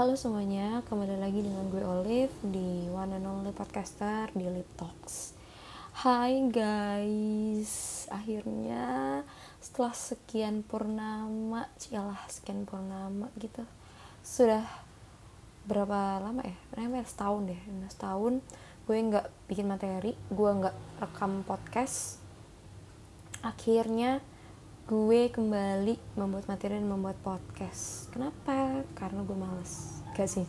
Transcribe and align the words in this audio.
Halo 0.00 0.16
semuanya, 0.16 0.80
kembali 0.88 1.20
lagi 1.20 1.44
dengan 1.44 1.68
gue 1.68 1.84
Olive 1.84 2.32
di 2.40 2.88
One 2.88 3.20
and 3.20 3.28
Only 3.28 3.52
Podcaster 3.52 4.32
di 4.32 4.48
Lip 4.48 4.64
Talks. 4.72 5.36
Hai 5.92 6.40
guys, 6.48 8.08
akhirnya 8.08 9.20
setelah 9.60 9.92
sekian 9.92 10.64
purnama, 10.64 11.68
cialah 11.76 12.16
sekian 12.32 12.64
purnama 12.64 13.28
gitu, 13.36 13.60
sudah 14.24 14.64
berapa 15.68 16.24
lama 16.24 16.48
ya? 16.48 16.56
Namanya 16.80 17.04
setahun 17.04 17.52
deh, 17.52 17.60
setahun 17.92 18.40
gue 18.88 18.96
nggak 18.96 19.52
bikin 19.52 19.68
materi, 19.68 20.16
gue 20.32 20.50
nggak 20.64 20.76
rekam 20.96 21.44
podcast. 21.44 22.24
Akhirnya 23.44 24.24
gue 24.90 25.30
kembali 25.30 26.18
membuat 26.18 26.50
materi 26.50 26.74
dan 26.74 26.90
membuat 26.90 27.14
podcast. 27.22 28.10
Kenapa? 28.10 28.82
Karena 28.98 29.22
gue 29.22 29.38
males. 29.38 30.02
Gak 30.18 30.26
sih. 30.26 30.42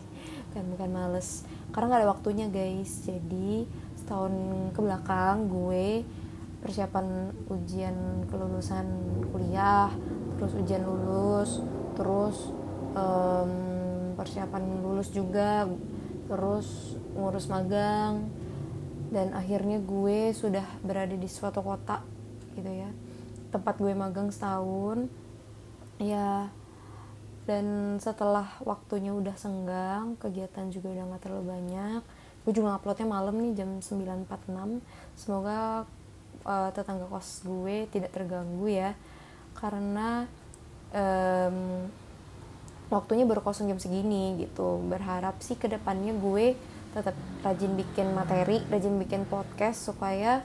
Kan 0.50 0.66
bukan 0.66 0.90
males. 0.90 1.46
Karena 1.70 1.94
gak 1.94 2.00
ada 2.02 2.10
waktunya 2.10 2.50
guys. 2.50 3.06
Jadi 3.06 3.70
setahun 3.94 4.34
ke 4.74 4.82
belakang 4.82 5.46
gue 5.46 6.02
persiapan 6.58 7.30
ujian 7.54 8.26
kelulusan 8.26 8.86
kuliah 9.30 9.94
terus 10.38 10.58
ujian 10.58 10.82
lulus 10.82 11.62
terus 11.94 12.50
um, 12.98 13.50
persiapan 14.18 14.62
lulus 14.82 15.10
juga 15.14 15.70
terus 16.26 16.98
ngurus 17.14 17.46
magang 17.46 18.26
dan 19.14 19.34
akhirnya 19.38 19.78
gue 19.82 20.34
sudah 20.34 20.66
berada 20.82 21.14
di 21.14 21.26
suatu 21.30 21.62
kota 21.62 22.02
gitu 22.54 22.70
ya 22.70 22.90
tempat 23.52 23.76
gue 23.78 23.92
magang 23.92 24.32
setahun. 24.32 25.06
Ya 26.00 26.50
dan 27.42 27.98
setelah 27.98 28.46
waktunya 28.62 29.10
udah 29.10 29.34
senggang 29.34 30.14
kegiatan 30.14 30.70
juga 30.70 30.94
udah 30.94 31.10
gak 31.10 31.26
terlalu 31.26 31.58
banyak 31.58 32.02
gue 32.46 32.52
juga 32.54 32.78
uploadnya 32.78 33.10
malam 33.10 33.34
nih 33.34 33.58
jam 33.58 33.82
9.46 33.82 34.78
semoga 35.18 35.82
uh, 36.46 36.70
tetangga 36.70 37.06
kos 37.10 37.42
gue 37.42 37.90
tidak 37.90 38.14
terganggu 38.14 38.66
ya 38.70 38.94
karena 39.58 40.26
um, 40.94 41.86
waktunya 42.92 43.24
baru 43.24 43.40
kosong 43.40 43.72
jam 43.72 43.80
segini 43.80 44.36
gitu. 44.40 44.80
Berharap 44.84 45.40
sih 45.40 45.56
ke 45.56 45.68
depannya 45.68 46.12
gue 46.12 46.56
tetap 46.92 47.16
rajin 47.40 47.72
bikin 47.72 48.12
materi 48.12 48.60
rajin 48.68 49.00
bikin 49.00 49.24
podcast 49.24 49.80
supaya 49.80 50.44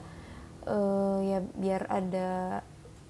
uh, 0.64 1.20
ya 1.20 1.44
biar 1.44 1.84
ada 1.92 2.64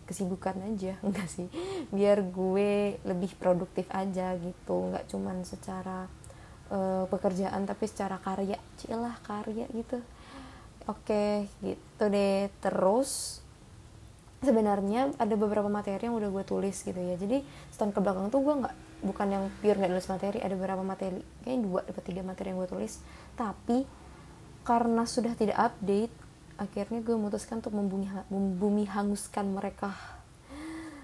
kesibukan 0.08 0.56
aja 0.64 0.96
enggak 1.06 1.28
sih? 1.28 1.52
Biar 1.92 2.24
gue 2.24 2.98
lebih 3.04 3.36
produktif 3.36 3.86
aja 3.92 4.34
gitu 4.40 4.90
nggak 4.90 5.12
cuman 5.12 5.44
secara 5.44 6.08
uh, 6.72 7.06
pekerjaan 7.12 7.68
tapi 7.68 7.86
secara 7.86 8.18
karya 8.24 8.56
cilah 8.80 9.20
karya 9.22 9.68
gitu. 9.76 10.00
Oke 10.88 11.52
gitu 11.60 12.04
deh. 12.08 12.48
Terus 12.64 13.44
sebenarnya 14.40 15.12
ada 15.18 15.36
beberapa 15.36 15.68
materi 15.68 16.08
yang 16.08 16.16
udah 16.16 16.32
gue 16.32 16.44
tulis 16.48 16.78
gitu 16.80 16.98
ya. 16.98 17.20
Jadi 17.20 17.44
setahun 17.76 17.92
ke 17.92 18.00
belakang 18.00 18.32
tuh 18.32 18.42
gue 18.42 18.56
nggak 18.64 18.76
bukan 18.98 19.28
yang 19.30 19.44
pure 19.62 19.78
nggak 19.78 19.94
nulis 19.94 20.10
materi 20.10 20.42
ada 20.42 20.58
beberapa 20.58 20.82
materi 20.82 21.22
kayaknya 21.46 21.62
dua 21.62 21.80
dapat 21.86 22.04
tiga 22.08 22.22
materi 22.24 22.56
yang 22.56 22.60
gue 22.64 22.70
tulis. 22.72 23.04
Tapi 23.36 23.84
karena 24.68 25.04
sudah 25.08 25.32
tidak 25.36 25.56
update 25.56 26.27
akhirnya 26.58 27.00
gue 27.06 27.16
memutuskan 27.16 27.62
untuk 27.62 27.74
membumi, 27.74 28.10
membumi 28.30 28.84
hanguskan 28.90 29.54
mereka. 29.54 29.94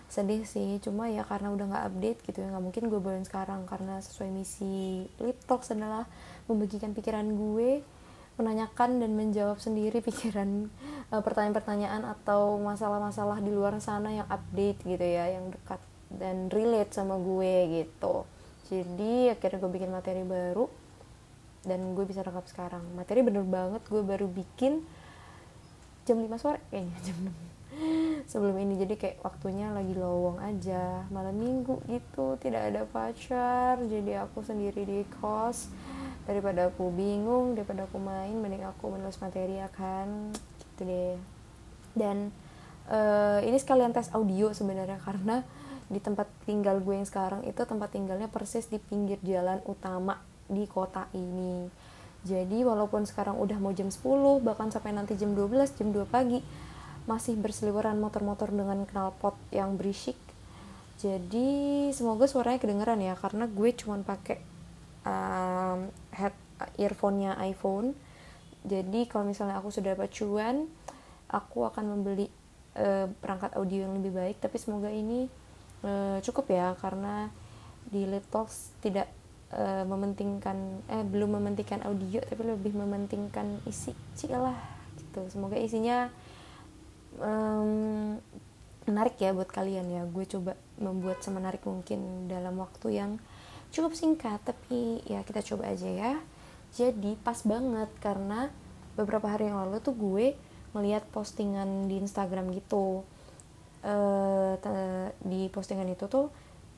Sedih 0.10 0.46
sih 0.46 0.78
cuma 0.78 1.10
ya 1.10 1.26
karena 1.26 1.50
udah 1.50 1.66
nggak 1.74 1.86
update 1.90 2.20
gitu 2.30 2.46
ya 2.46 2.54
nggak 2.54 2.62
mungkin 2.62 2.84
gue 2.86 3.02
bawain 3.02 3.26
sekarang 3.26 3.66
karena 3.66 3.98
sesuai 3.98 4.30
misi 4.30 5.10
Lip 5.18 5.42
Talks 5.50 5.74
adalah 5.74 6.06
membagikan 6.46 6.94
pikiran 6.94 7.34
gue 7.34 7.82
menanyakan 8.38 8.98
dan 9.02 9.14
menjawab 9.14 9.62
sendiri 9.62 10.02
pikiran 10.02 10.70
pertanyaan 11.10 11.22
pertanyaan-pertanyaan 11.22 12.04
atau 12.18 12.58
masalah-masalah 12.62 13.38
di 13.46 13.54
luar 13.54 13.78
sana 13.78 14.10
yang 14.10 14.26
update 14.26 14.82
gitu 14.82 15.06
ya 15.06 15.34
yang 15.38 15.54
dekat 15.54 15.82
dan 16.14 16.50
relate 16.50 16.94
sama 16.94 17.18
gue 17.18 17.82
gitu. 17.82 18.26
Jadi 18.70 19.30
akhirnya 19.30 19.62
gue 19.62 19.72
bikin 19.78 19.92
materi 19.94 20.22
baru 20.26 20.66
dan 21.66 21.94
gue 21.94 22.06
bisa 22.06 22.26
rekap 22.26 22.46
sekarang. 22.50 22.82
Materi 22.98 23.22
bener 23.22 23.46
banget 23.46 23.82
gue 23.86 24.02
baru 24.02 24.26
bikin 24.26 24.82
jam 26.04 26.20
5 26.20 26.28
sore 26.40 26.60
kayaknya 26.72 26.98
jam 27.04 27.18
6 27.32 27.54
sebelum 28.32 28.56
ini 28.60 28.80
jadi 28.80 28.96
kayak 28.96 29.18
waktunya 29.26 29.72
lagi 29.74 29.94
lowong 29.98 30.40
aja. 30.40 31.06
Malam 31.10 31.36
minggu 31.36 31.82
gitu 31.90 32.38
tidak 32.40 32.74
ada 32.74 32.82
pacar. 32.88 33.82
Jadi 33.82 34.14
aku 34.18 34.46
sendiri 34.46 34.86
di 34.86 35.02
kos. 35.20 35.70
Daripada 36.24 36.72
aku 36.72 36.88
bingung 36.94 37.52
daripada 37.58 37.84
aku 37.84 38.00
main 38.00 38.32
mending 38.40 38.64
aku 38.64 38.96
menulis 38.96 39.20
materi 39.20 39.60
akan 39.60 40.32
gitu 40.62 40.82
deh. 40.88 41.18
Dan 41.94 42.32
uh, 42.90 43.44
ini 43.44 43.58
sekalian 43.60 43.92
tes 43.92 44.10
audio 44.16 44.56
sebenarnya 44.56 44.98
karena 45.04 45.44
di 45.92 46.00
tempat 46.00 46.26
tinggal 46.48 46.80
gue 46.80 46.96
yang 46.96 47.06
sekarang 47.06 47.44
itu 47.44 47.60
tempat 47.68 47.92
tinggalnya 47.92 48.32
persis 48.32 48.72
di 48.72 48.80
pinggir 48.80 49.20
jalan 49.22 49.60
utama 49.68 50.24
di 50.48 50.64
kota 50.66 51.12
ini 51.12 51.68
jadi 52.24 52.64
walaupun 52.64 53.04
sekarang 53.04 53.36
udah 53.36 53.60
mau 53.60 53.76
jam 53.76 53.92
10 53.92 54.00
bahkan 54.40 54.72
sampai 54.72 54.96
nanti 54.96 55.20
jam 55.20 55.36
12 55.36 55.76
jam 55.76 55.92
2 55.92 56.08
pagi 56.08 56.40
masih 57.04 57.36
berseliweran 57.36 58.00
motor-motor 58.00 58.48
dengan 58.48 58.88
knalpot 58.88 59.36
yang 59.52 59.76
berisik. 59.76 60.16
Jadi 61.04 61.92
semoga 61.92 62.24
suaranya 62.32 62.64
kedengeran 62.64 63.04
ya 63.04 63.20
karena 63.20 63.44
gue 63.44 63.70
cuman 63.76 64.08
pakai 64.08 64.40
um, 65.04 65.92
head 66.16 66.32
earphone-nya 66.80 67.36
iPhone. 67.44 67.92
Jadi 68.64 69.12
kalau 69.12 69.28
misalnya 69.28 69.60
aku 69.60 69.68
sudah 69.68 70.00
dapat 70.00 70.16
cuan 70.16 70.72
aku 71.28 71.68
akan 71.68 71.92
membeli 71.92 72.32
uh, 72.80 73.12
perangkat 73.20 73.52
audio 73.60 73.84
yang 73.84 74.00
lebih 74.00 74.16
baik. 74.16 74.40
Tapi 74.40 74.56
semoga 74.56 74.88
ini 74.88 75.28
uh, 75.84 76.24
cukup 76.24 76.56
ya 76.56 76.72
karena 76.80 77.28
di 77.84 78.08
Talks 78.32 78.72
tidak 78.80 79.12
uh, 79.54 79.86
mementingkan 79.86 80.58
eh 80.90 81.06
belum 81.06 81.38
mementingkan 81.40 81.86
audio 81.86 82.20
tapi 82.26 82.42
lebih 82.44 82.74
mementingkan 82.74 83.62
isi 83.70 83.94
lah 84.30 84.58
gitu. 84.98 85.22
Semoga 85.30 85.56
isinya 85.58 86.10
um, 87.22 88.18
menarik 88.90 89.16
ya 89.22 89.32
buat 89.32 89.50
kalian 89.50 89.88
ya. 89.90 90.04
Gue 90.10 90.26
coba 90.26 90.58
membuat 90.82 91.22
semenarik 91.22 91.64
mungkin 91.64 92.28
dalam 92.28 92.58
waktu 92.58 92.98
yang 92.98 93.12
cukup 93.74 93.94
singkat 93.98 94.42
tapi 94.42 95.02
ya 95.06 95.22
kita 95.24 95.46
coba 95.46 95.72
aja 95.72 95.90
ya. 95.90 96.14
Jadi 96.74 97.14
pas 97.22 97.38
banget 97.46 97.90
karena 98.02 98.50
beberapa 98.98 99.30
hari 99.30 99.50
yang 99.50 99.62
lalu 99.62 99.78
tuh 99.82 99.94
gue 99.94 100.34
melihat 100.74 101.06
postingan 101.14 101.86
di 101.86 102.02
Instagram 102.02 102.50
gitu. 102.58 103.06
Uh, 103.84 104.56
di 105.28 105.52
postingan 105.52 105.92
itu 105.92 106.08
tuh 106.08 106.32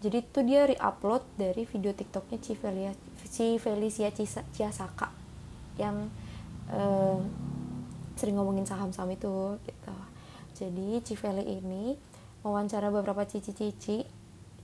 jadi 0.06 0.22
itu 0.22 0.40
dia 0.46 0.70
reupload 0.70 1.26
dari 1.34 1.66
video 1.66 1.90
tiktoknya 1.98 2.38
Civelia 2.38 2.94
si 3.26 3.58
Felicia 3.58 4.14
Ciasaka 4.54 5.10
yang 5.82 6.14
uh, 6.70 7.18
sering 8.16 8.38
ngomongin 8.38 8.70
saham-saham 8.70 9.12
itu 9.12 9.58
gitu. 9.66 9.96
Jadi 10.56 11.04
Civeli 11.04 11.44
ini 11.58 11.98
wawancara 12.46 12.88
beberapa 12.94 13.26
cici-cici 13.28 14.06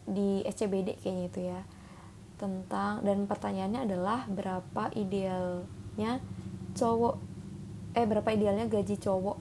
di 0.08 0.46
SCBD 0.46 1.02
kayaknya 1.02 1.26
itu 1.28 1.40
ya 1.52 1.62
tentang 2.40 3.02
dan 3.06 3.26
pertanyaannya 3.26 3.82
adalah 3.86 4.26
berapa 4.26 4.90
idealnya 4.98 6.22
cowok 6.74 7.16
eh 7.92 8.08
berapa 8.08 8.30
idealnya 8.32 8.72
gaji 8.72 8.96
cowok 8.98 9.38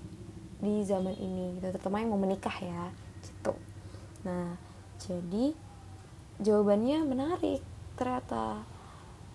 di 0.64 0.82
zaman 0.82 1.14
ini 1.14 1.60
gitu. 1.60 1.70
Terutama 1.70 2.02
yang 2.02 2.10
mau 2.10 2.20
menikah 2.20 2.56
ya 2.58 2.90
gitu. 3.22 3.54
Nah 4.26 4.58
jadi 4.98 5.69
jawabannya 6.40 7.04
menarik 7.04 7.60
ternyata. 7.94 8.64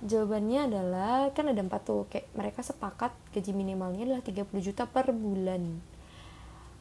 Jawabannya 0.05 0.69
adalah 0.69 1.17
kan 1.31 1.49
ada 1.49 1.61
empat 1.61 1.81
tuh 1.87 2.05
kayak 2.11 2.29
mereka 2.35 2.61
sepakat 2.61 3.15
gaji 3.31 3.55
minimalnya 3.55 4.05
adalah 4.05 4.21
30 4.25 4.51
juta 4.59 4.83
per 4.85 5.09
bulan. 5.15 5.79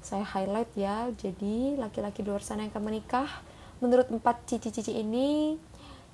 Saya 0.04 0.26
highlight 0.26 0.72
ya 0.76 1.08
jadi 1.14 1.78
laki-laki 1.78 2.20
luar 2.20 2.44
sana 2.44 2.66
yang 2.66 2.72
akan 2.74 2.84
menikah 2.84 3.28
menurut 3.80 4.10
empat 4.12 4.44
cici-cici 4.44 4.92
ini 4.98 5.56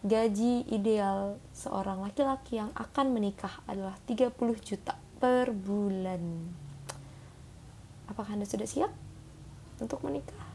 gaji 0.06 0.70
ideal 0.70 1.40
seorang 1.50 2.04
laki-laki 2.04 2.60
yang 2.62 2.70
akan 2.78 3.10
menikah 3.10 3.64
adalah 3.66 3.96
30 4.06 4.36
juta 4.62 4.94
per 5.18 5.50
bulan. 5.50 6.22
Apakah 8.06 8.38
anda 8.38 8.46
sudah 8.46 8.68
siap 8.68 8.92
untuk 9.82 10.04
menikah? 10.04 10.46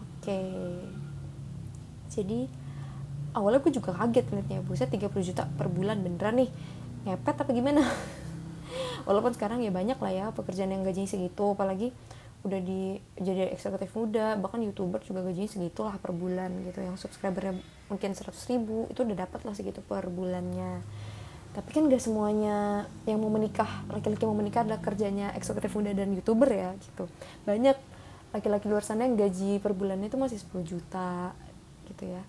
Oke. 0.00 0.26
okay 0.26 1.01
jadi 2.12 2.46
awalnya 3.32 3.64
gue 3.64 3.72
juga 3.72 3.96
kaget 3.96 4.28
ngeliatnya 4.28 4.60
buset 4.64 4.88
30 4.92 5.08
juta 5.24 5.48
per 5.56 5.72
bulan 5.72 6.04
beneran 6.04 6.44
nih 6.44 6.50
ngepet 7.08 7.36
apa 7.40 7.50
gimana? 7.50 7.82
Walaupun 9.08 9.32
sekarang 9.34 9.64
ya 9.64 9.72
banyak 9.72 9.98
lah 9.98 10.12
ya 10.12 10.26
pekerjaan 10.36 10.70
yang 10.70 10.84
gajinya 10.84 11.08
segitu 11.08 11.56
apalagi 11.56 11.90
udah 12.42 12.58
di 12.58 12.98
jadi 13.22 13.54
eksekutif 13.54 13.94
muda 13.94 14.34
bahkan 14.34 14.58
youtuber 14.58 14.98
juga 15.06 15.22
gajinya 15.22 15.46
segitu 15.46 15.86
lah 15.86 15.94
per 16.02 16.10
bulan 16.10 16.50
gitu 16.66 16.82
yang 16.82 16.98
subscribernya 16.98 17.54
mungkin 17.86 18.18
100 18.18 18.34
ribu 18.50 18.90
itu 18.90 19.06
udah 19.06 19.16
dapat 19.26 19.40
lah 19.46 19.54
segitu 19.56 19.80
per 19.82 20.06
bulannya. 20.12 20.84
Tapi 21.52 21.68
kan 21.68 21.84
gak 21.84 22.00
semuanya 22.00 22.88
yang 23.04 23.20
mau 23.20 23.28
menikah 23.28 23.84
laki-laki 23.92 24.24
mau 24.24 24.36
menikah 24.36 24.64
adalah 24.64 24.80
kerjanya 24.80 25.36
eksekutif 25.36 25.68
muda 25.76 25.92
dan 25.92 26.12
youtuber 26.16 26.48
ya 26.48 26.72
gitu. 26.80 27.04
Banyak 27.44 27.76
laki-laki 28.32 28.66
luar 28.72 28.80
sana 28.80 29.04
yang 29.04 29.20
gaji 29.20 29.60
per 29.60 29.76
bulannya 29.76 30.08
itu 30.08 30.16
masih 30.16 30.40
10 30.40 30.64
juta 30.64 31.36
gitu 31.88 32.04
ya. 32.10 32.22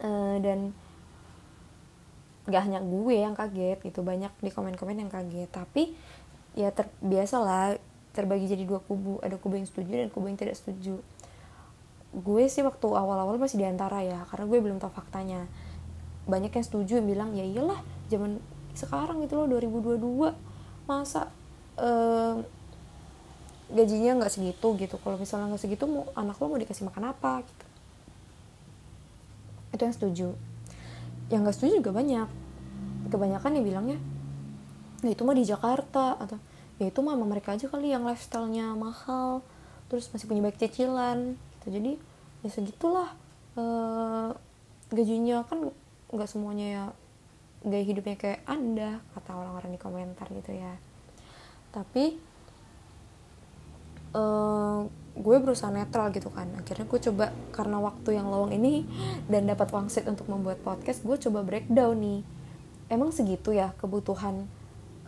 Uh, 0.00 0.40
dan 0.40 0.72
gak 2.48 2.66
hanya 2.66 2.80
gue 2.82 3.14
yang 3.14 3.36
kaget 3.36 3.78
gitu 3.84 4.02
banyak 4.02 4.32
di 4.42 4.50
komen-komen 4.50 4.96
yang 4.96 5.10
kaget. 5.12 5.50
Tapi 5.50 5.94
ya 6.58 6.74
terbiasa 6.74 7.36
lah 7.38 7.78
terbagi 8.16 8.50
jadi 8.50 8.66
dua 8.66 8.82
kubu. 8.82 9.22
Ada 9.22 9.38
kubu 9.38 9.60
yang 9.60 9.68
setuju 9.68 9.90
dan 10.06 10.08
kubu 10.10 10.26
yang 10.28 10.38
tidak 10.40 10.58
setuju. 10.58 10.98
Gue 12.10 12.50
sih 12.50 12.66
waktu 12.66 12.86
awal-awal 12.90 13.38
masih 13.38 13.62
di 13.62 13.66
antara 13.66 14.02
ya 14.02 14.26
karena 14.28 14.44
gue 14.50 14.58
belum 14.58 14.78
tahu 14.82 14.90
faktanya. 14.90 15.46
Banyak 16.26 16.50
yang 16.50 16.66
setuju 16.66 16.92
yang 16.98 17.06
bilang 17.06 17.30
ya 17.38 17.46
iyalah 17.46 17.80
zaman 18.10 18.42
sekarang 18.74 19.22
itu 19.22 19.34
loh 19.34 19.46
2022 19.46 20.32
masa 20.86 21.30
uh, 21.78 22.38
gajinya 23.70 24.24
nggak 24.24 24.32
segitu 24.32 24.68
gitu. 24.74 24.96
Kalau 24.98 25.16
misalnya 25.18 25.54
nggak 25.54 25.62
segitu 25.62 25.86
mau 25.86 26.10
anak 26.18 26.38
lo 26.42 26.50
mau 26.50 26.58
dikasih 26.58 26.86
makan 26.90 27.14
apa? 27.14 27.46
gitu 27.46 27.59
itu 29.70 29.82
yang 29.82 29.94
setuju. 29.94 30.28
Yang 31.30 31.40
nggak 31.46 31.56
setuju 31.56 31.72
juga 31.82 31.92
banyak. 31.94 32.28
Kebanyakan 33.10 33.50
yang 33.58 33.64
bilangnya 33.66 33.98
ya 35.00 35.16
itu 35.16 35.24
mah 35.24 35.32
di 35.32 35.48
Jakarta 35.48 36.20
atau 36.20 36.36
ya 36.76 36.92
itu 36.92 37.00
mah 37.00 37.16
mereka 37.16 37.56
aja 37.56 37.72
kali 37.72 37.88
yang 37.88 38.04
lifestylenya 38.04 38.76
mahal 38.76 39.40
terus 39.88 40.12
masih 40.12 40.28
punya 40.28 40.44
baik 40.44 40.60
cicilan 40.60 41.34
gitu. 41.58 41.66
Jadi 41.72 41.92
ya 42.44 42.50
segitulah 42.52 43.08
e, 43.56 43.64
gajinya. 44.92 45.42
Kan 45.48 45.72
nggak 46.12 46.28
semuanya 46.28 46.66
ya 46.66 46.84
gaya 47.64 47.84
hidupnya 47.84 48.16
kayak 48.16 48.40
anda 48.48 49.00
kata 49.16 49.30
orang-orang 49.36 49.76
di 49.76 49.80
komentar 49.80 50.26
gitu 50.32 50.52
ya. 50.56 50.76
Tapi 51.70 52.18
uh, 54.14 54.82
gue 55.16 55.36
berusaha 55.42 55.68
netral 55.72 56.14
gitu 56.14 56.30
kan. 56.30 56.46
Akhirnya 56.56 56.86
gue 56.86 57.00
coba 57.10 57.34
karena 57.50 57.82
waktu 57.82 58.16
yang 58.16 58.30
lowong 58.30 58.54
ini 58.54 58.86
dan 59.26 59.46
dapat 59.46 59.70
wangsit 59.74 60.06
untuk 60.06 60.30
membuat 60.30 60.62
podcast 60.62 61.02
gue 61.02 61.16
coba 61.18 61.42
breakdown 61.42 61.98
nih. 61.98 62.20
Emang 62.90 63.14
segitu 63.14 63.54
ya 63.54 63.74
kebutuhan 63.78 64.46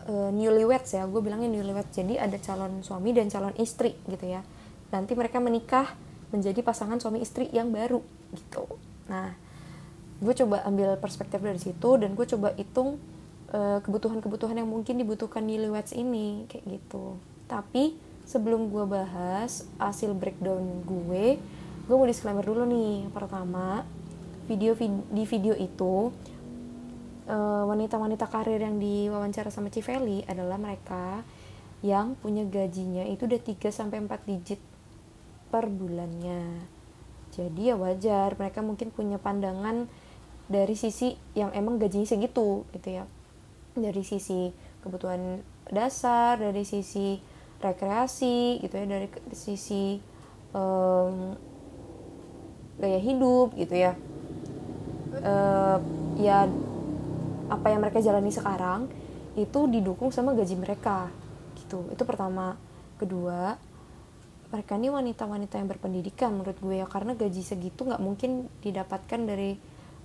uh, 0.06 0.30
newlyweds 0.30 0.94
ya? 0.94 1.06
Gue 1.06 1.22
bilangnya 1.22 1.50
newlyweds. 1.50 1.94
Jadi 1.94 2.18
ada 2.18 2.34
calon 2.38 2.82
suami 2.82 3.10
dan 3.14 3.30
calon 3.30 3.54
istri 3.58 3.94
gitu 4.06 4.26
ya. 4.26 4.42
Nanti 4.90 5.14
mereka 5.14 5.38
menikah 5.38 5.94
menjadi 6.32 6.60
pasangan 6.64 6.98
suami 6.98 7.20
istri 7.20 7.48
yang 7.52 7.70
baru 7.70 8.00
gitu. 8.34 8.66
Nah 9.06 9.34
gue 10.22 10.34
coba 10.38 10.62
ambil 10.62 10.94
perspektif 11.02 11.42
dari 11.42 11.58
situ 11.58 11.98
dan 11.98 12.14
gue 12.14 12.26
coba 12.26 12.54
hitung 12.54 13.02
uh, 13.50 13.82
kebutuhan-kebutuhan 13.82 14.54
yang 14.54 14.70
mungkin 14.70 14.98
dibutuhkan 14.98 15.42
newlyweds 15.42 15.94
ini 15.94 16.46
kayak 16.46 16.64
gitu. 16.78 17.18
Tapi 17.50 18.11
sebelum 18.26 18.70
gue 18.70 18.84
bahas 18.86 19.66
hasil 19.76 20.14
breakdown 20.14 20.86
gue 20.86 21.38
gue 21.82 21.94
mau 21.96 22.06
disclaimer 22.06 22.46
dulu 22.46 22.62
nih 22.68 23.10
pertama 23.10 23.82
video 24.46 24.74
di 25.10 25.24
video 25.26 25.54
itu 25.54 26.10
eh, 27.26 27.64
wanita-wanita 27.66 28.26
karir 28.30 28.62
yang 28.62 28.78
diwawancara 28.78 29.50
sama 29.50 29.70
Civeli 29.70 30.22
adalah 30.26 30.58
mereka 30.58 31.22
yang 31.82 32.14
punya 32.14 32.46
gajinya 32.46 33.02
itu 33.10 33.26
udah 33.26 33.42
3 33.42 33.58
sampai 33.74 33.98
4 34.06 34.30
digit 34.30 34.60
per 35.50 35.66
bulannya. 35.66 36.62
Jadi 37.34 37.68
ya 37.68 37.76
wajar 37.76 38.38
mereka 38.38 38.62
mungkin 38.62 38.94
punya 38.94 39.18
pandangan 39.18 39.90
dari 40.46 40.78
sisi 40.78 41.18
yang 41.34 41.50
emang 41.52 41.82
gajinya 41.82 42.06
segitu 42.06 42.64
gitu 42.70 42.88
ya. 42.88 43.04
Dari 43.74 44.02
sisi 44.06 44.54
kebutuhan 44.86 45.42
dasar, 45.68 46.38
dari 46.38 46.62
sisi 46.62 47.18
rekreasi 47.62 48.58
gitu 48.58 48.74
ya 48.74 48.84
dari 48.84 49.08
sisi 49.30 50.02
um, 50.50 51.38
gaya 52.82 52.98
hidup 52.98 53.54
gitu 53.54 53.74
ya. 53.78 53.94
Uh, 55.12 55.78
ya 56.18 56.48
apa 57.52 57.66
yang 57.68 57.84
mereka 57.84 58.00
jalani 58.00 58.32
sekarang 58.32 58.88
itu 59.36 59.68
didukung 59.68 60.10
sama 60.10 60.34
gaji 60.34 60.56
mereka 60.58 61.08
gitu. 61.62 61.88
Itu 61.92 62.02
pertama. 62.02 62.58
Kedua 63.00 63.58
mereka 64.52 64.76
ini 64.76 64.92
wanita-wanita 64.92 65.56
yang 65.56 65.68
berpendidikan 65.72 66.30
menurut 66.36 66.60
gue 66.60 66.76
ya 66.76 66.86
karena 66.86 67.16
gaji 67.16 67.40
segitu 67.40 67.88
nggak 67.88 68.02
mungkin 68.04 68.52
didapatkan 68.60 69.20
dari 69.24 69.56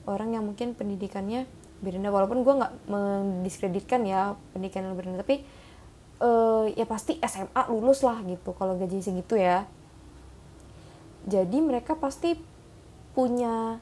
orang 0.07 0.39
yang 0.39 0.47
mungkin 0.47 0.71
pendidikannya 0.71 1.43
berendah. 1.83 2.09
Walaupun 2.09 2.41
gue 2.41 2.53
nggak 2.55 2.73
mendiskreditkan 2.87 4.07
ya 4.07 4.33
pendidikan 4.55 4.87
yang 4.87 5.19
tapi 5.19 5.43
uh, 6.21 6.65
ya 6.73 6.85
pasti 6.87 7.17
SMA 7.21 7.63
lulus 7.69 8.01
lah 8.05 8.21
gitu 8.25 8.53
kalau 8.55 8.77
gaji 8.77 9.01
segitu 9.01 9.37
ya. 9.37 9.67
Jadi 11.27 11.59
mereka 11.59 11.99
pasti 11.99 12.39
punya 13.11 13.81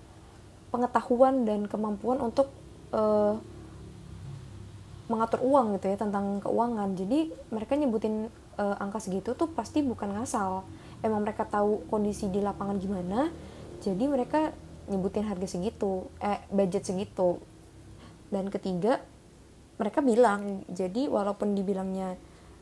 pengetahuan 0.73 1.45
dan 1.45 1.69
kemampuan 1.69 2.17
untuk 2.19 2.49
uh, 2.91 3.37
mengatur 5.05 5.45
uang 5.45 5.77
gitu 5.77 5.93
ya 5.93 5.97
tentang 6.01 6.41
keuangan. 6.41 6.97
Jadi 6.97 7.29
mereka 7.53 7.77
nyebutin 7.77 8.33
uh, 8.57 8.75
angka 8.81 9.03
segitu 9.03 9.37
tuh 9.37 9.51
pasti 9.53 9.85
bukan 9.85 10.17
ngasal. 10.17 10.65
Emang 11.05 11.21
mereka 11.21 11.45
tahu 11.45 11.85
kondisi 11.91 12.25
di 12.33 12.41
lapangan 12.41 12.81
gimana 12.81 13.29
jadi 13.85 14.09
mereka 14.09 14.49
nyebutin 14.89 15.29
harga 15.29 15.45
segitu 15.45 16.09
eh 16.17 16.41
budget 16.49 16.89
segitu. 16.89 17.37
Dan 18.33 18.49
ketiga 18.49 19.05
mereka 19.75 19.99
bilang 19.99 20.63
jadi 20.71 21.07
walaupun 21.11 21.53
dibilangnya 21.53 22.15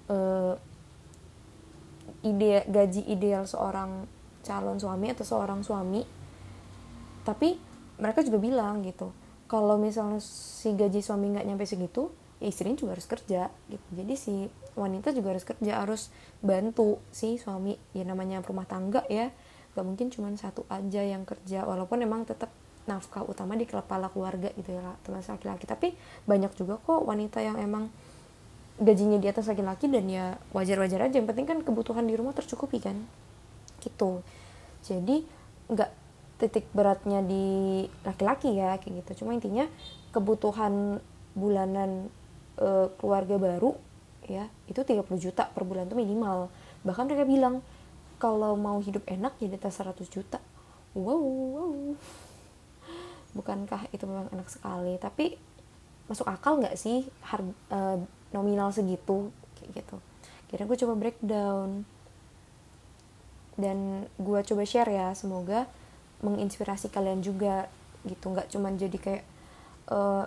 uh, 0.10 0.54
ide 2.24 2.66
gaji 2.68 3.06
ideal 3.12 3.46
seorang 3.46 4.08
calon 4.44 4.80
suami 4.80 5.12
atau 5.12 5.24
seorang 5.24 5.64
suami 5.64 6.04
tapi 7.24 7.56
mereka 8.02 8.26
juga 8.26 8.40
bilang 8.42 8.84
gitu 8.84 9.14
kalau 9.48 9.78
misalnya 9.78 10.20
si 10.24 10.74
gaji 10.74 11.00
suami 11.00 11.32
nggak 11.32 11.46
nyampe 11.46 11.64
segitu 11.70 12.10
ya 12.44 12.52
istrinya 12.52 12.76
juga 12.76 13.00
harus 13.00 13.08
kerja 13.08 13.48
gitu. 13.72 13.88
Jadi 13.96 14.14
si 14.20 14.34
wanita 14.76 15.16
juga 15.16 15.32
harus 15.32 15.48
kerja 15.48 15.80
harus 15.80 16.12
bantu 16.44 17.00
si 17.08 17.40
suami. 17.40 17.80
Ya 17.96 18.04
namanya 18.04 18.44
rumah 18.44 18.68
tangga 18.68 19.08
ya 19.08 19.32
gak 19.74 19.86
mungkin 19.86 20.14
cuma 20.14 20.30
satu 20.38 20.70
aja 20.70 21.02
yang 21.02 21.26
kerja 21.26 21.66
walaupun 21.66 22.06
emang 22.06 22.30
tetap 22.30 22.54
nafkah 22.84 23.24
utama 23.24 23.56
di 23.56 23.64
kepala 23.64 24.12
keluarga 24.12 24.52
gitu 24.60 24.76
ya 24.76 24.96
teman 25.08 25.24
laki-laki. 25.24 25.66
Tapi 25.68 25.88
banyak 26.28 26.52
juga 26.56 26.80
kok 26.80 27.08
wanita 27.08 27.40
yang 27.40 27.56
emang 27.60 27.88
gajinya 28.80 29.22
di 29.22 29.28
atas 29.30 29.48
laki-laki 29.48 29.88
dan 29.88 30.06
ya 30.12 30.36
wajar-wajar 30.52 31.08
aja. 31.08 31.16
Yang 31.16 31.28
penting 31.32 31.48
kan 31.48 31.60
kebutuhan 31.64 32.04
di 32.04 32.16
rumah 32.20 32.36
tercukupi 32.36 32.84
kan. 32.84 33.00
Gitu. 33.80 34.20
Jadi 34.84 35.24
nggak 35.72 35.92
titik 36.44 36.68
beratnya 36.76 37.24
di 37.24 37.88
laki-laki 38.04 38.52
ya 38.52 38.76
kayak 38.76 39.08
gitu. 39.08 39.24
Cuma 39.24 39.32
intinya 39.38 39.64
kebutuhan 40.12 41.00
bulanan 41.34 42.12
e, 42.60 42.92
keluarga 43.00 43.40
baru 43.40 43.74
ya 44.24 44.48
itu 44.72 44.80
30 44.80 45.08
juta 45.20 45.48
per 45.48 45.64
bulan 45.64 45.88
tuh 45.88 45.96
minimal. 45.96 46.52
Bahkan 46.84 47.08
mereka 47.08 47.24
bilang 47.24 47.64
kalau 48.20 48.60
mau 48.60 48.80
hidup 48.84 49.08
enak 49.08 49.40
ya 49.40 49.48
di 49.48 49.56
atas 49.56 49.80
100 49.80 50.04
juta. 50.12 50.40
Wow, 50.94 51.24
wow 51.24 51.74
bukankah 53.34 53.90
itu 53.92 54.06
memang 54.06 54.30
enak 54.32 54.50
sekali? 54.50 54.96
Tapi 55.02 55.36
masuk 56.08 56.30
akal 56.30 56.62
nggak 56.62 56.78
sih 56.78 57.06
harga 57.26 57.54
uh, 57.74 57.98
nominal 58.32 58.70
segitu? 58.74 59.34
Kayak 59.58 59.84
gitu. 59.84 59.96
Kira 60.50 60.64
gue 60.70 60.78
coba 60.78 60.94
breakdown. 60.98 61.86
Dan 63.54 64.10
gue 64.18 64.40
coba 64.42 64.64
share 64.66 64.90
ya 64.90 65.14
semoga 65.14 65.70
menginspirasi 66.26 66.90
kalian 66.90 67.22
juga 67.22 67.70
gitu. 68.06 68.34
Nggak 68.34 68.50
cuman 68.54 68.74
jadi 68.78 68.98
kayak 68.98 69.26
uh, 69.90 70.26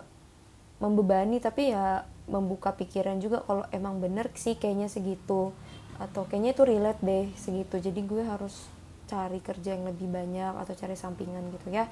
membebani 0.83 1.41
tapi 1.41 1.73
ya 1.73 2.05
membuka 2.27 2.75
pikiran 2.75 3.23
juga 3.23 3.41
kalau 3.47 3.63
emang 3.71 4.03
bener 4.03 4.31
sih 4.35 4.59
kayaknya 4.59 4.91
segitu. 4.91 5.55
Atau 5.97 6.29
kayaknya 6.29 6.53
itu 6.53 6.63
relate 6.67 7.01
deh 7.03 7.27
segitu. 7.39 7.79
Jadi 7.81 8.01
gue 8.03 8.23
harus 8.27 8.69
cari 9.07 9.39
kerja 9.39 9.79
yang 9.79 9.87
lebih 9.87 10.11
banyak 10.11 10.59
atau 10.59 10.75
cari 10.75 10.99
sampingan 10.99 11.47
gitu 11.55 11.71
ya 11.71 11.87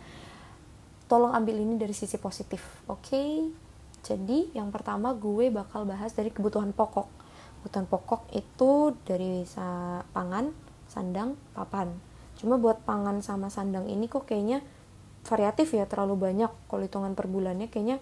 tolong 1.06 1.32
ambil 1.36 1.60
ini 1.60 1.76
dari 1.76 1.92
sisi 1.92 2.16
positif 2.16 2.62
oke 2.88 3.00
okay? 3.04 3.30
jadi 4.04 4.52
yang 4.56 4.68
pertama 4.68 5.12
gue 5.16 5.48
bakal 5.52 5.88
bahas 5.88 6.12
dari 6.12 6.32
kebutuhan 6.32 6.72
pokok 6.72 7.08
kebutuhan 7.60 7.86
pokok 7.88 8.28
itu 8.36 8.92
dari 9.08 9.44
pangan 10.12 10.52
sandang 10.88 11.36
papan 11.56 11.92
cuma 12.36 12.60
buat 12.60 12.82
pangan 12.84 13.24
sama 13.24 13.48
sandang 13.48 13.88
ini 13.88 14.10
kok 14.10 14.28
kayaknya 14.28 14.60
variatif 15.24 15.72
ya 15.72 15.88
terlalu 15.88 16.28
banyak 16.28 16.52
kalau 16.68 16.84
hitungan 16.84 17.16
per 17.16 17.26
bulannya 17.26 17.72
kayaknya 17.72 17.98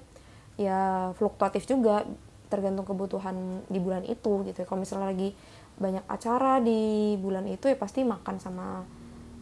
ya 0.58 1.10
fluktuatif 1.16 1.64
juga 1.64 2.02
tergantung 2.50 2.84
kebutuhan 2.84 3.64
di 3.72 3.80
bulan 3.80 4.04
itu 4.04 4.44
gitu 4.44 4.58
ya. 4.60 4.66
kalau 4.68 4.84
misalnya 4.84 5.08
lagi 5.08 5.32
banyak 5.80 6.04
acara 6.04 6.60
di 6.60 7.14
bulan 7.16 7.48
itu 7.48 7.70
ya 7.70 7.76
pasti 7.80 8.04
makan 8.04 8.36
sama 8.36 8.84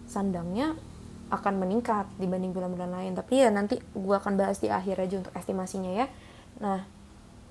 sandangnya 0.06 0.78
akan 1.30 1.62
meningkat 1.62 2.10
dibanding 2.18 2.50
bulan-bulan 2.50 2.90
lain. 2.90 3.12
Tapi 3.14 3.46
ya 3.46 3.48
nanti 3.48 3.78
gue 3.78 4.16
akan 4.18 4.34
bahas 4.34 4.58
di 4.58 4.68
akhir 4.68 4.98
aja 4.98 5.22
untuk 5.22 5.32
estimasinya 5.32 5.92
ya. 5.94 6.06
Nah 6.58 6.82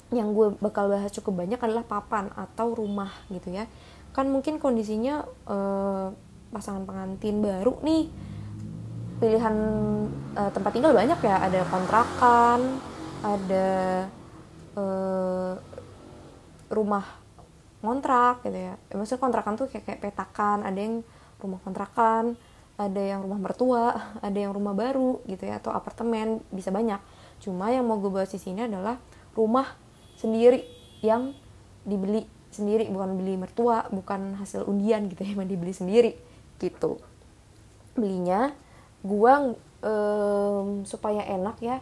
yang 0.10 0.36
gue 0.36 0.58
bakal 0.60 0.92
bahas 0.92 1.14
cukup 1.16 1.46
banyak 1.46 1.58
adalah 1.62 1.86
papan 1.88 2.28
atau 2.36 2.76
rumah 2.76 3.10
gitu 3.32 3.56
ya. 3.56 3.66
Kan 4.12 4.28
mungkin 4.30 4.60
kondisinya 4.60 5.24
eh, 5.48 6.08
pasangan 6.52 6.84
pengantin 6.84 7.40
baru 7.40 7.80
nih. 7.82 8.12
Pilihan 9.24 9.56
eh, 10.36 10.52
tempat 10.52 10.72
tinggal 10.76 10.92
banyak 10.92 11.20
ya. 11.24 11.36
Ada 11.48 11.60
kontrakan 11.72 12.60
ada 13.24 13.70
eh, 14.76 15.54
rumah 16.70 17.06
kontrak 17.80 18.44
gitu 18.44 18.60
ya. 18.60 18.76
ya. 18.76 18.94
Maksudnya 19.00 19.24
kontrakan 19.24 19.56
tuh 19.56 19.72
kayak, 19.72 19.88
kayak 19.88 20.02
petakan 20.04 20.68
ada 20.68 20.80
yang 20.80 21.00
rumah 21.40 21.60
kontrakan 21.64 22.36
ada 22.80 23.02
yang 23.04 23.28
rumah 23.28 23.40
mertua 23.44 24.16
ada 24.24 24.38
yang 24.40 24.56
rumah 24.56 24.72
baru 24.72 25.20
gitu 25.28 25.44
ya 25.44 25.60
atau 25.60 25.76
apartemen 25.76 26.40
bisa 26.50 26.72
banyak. 26.72 27.04
Cuma 27.44 27.68
yang 27.76 27.84
mau 27.84 28.00
gue 28.00 28.08
bahas 28.08 28.32
di 28.32 28.40
sini 28.40 28.64
adalah 28.64 28.96
rumah 29.36 29.68
sendiri 30.16 30.64
yang 31.04 31.36
dibeli 31.84 32.24
sendiri 32.50 32.90
bukan 32.90 33.16
beli 33.16 33.38
mertua 33.38 33.88
bukan 33.94 34.36
hasil 34.42 34.66
undian 34.66 35.06
gitu 35.08 35.22
ya 35.22 35.32
emang 35.36 35.52
dibeli 35.52 35.76
sendiri 35.76 36.16
gitu. 36.60 37.00
Belinya 38.00 38.56
gua 39.04 39.56
um, 39.84 40.84
supaya 40.84 41.24
enak 41.24 41.60
ya 41.60 41.80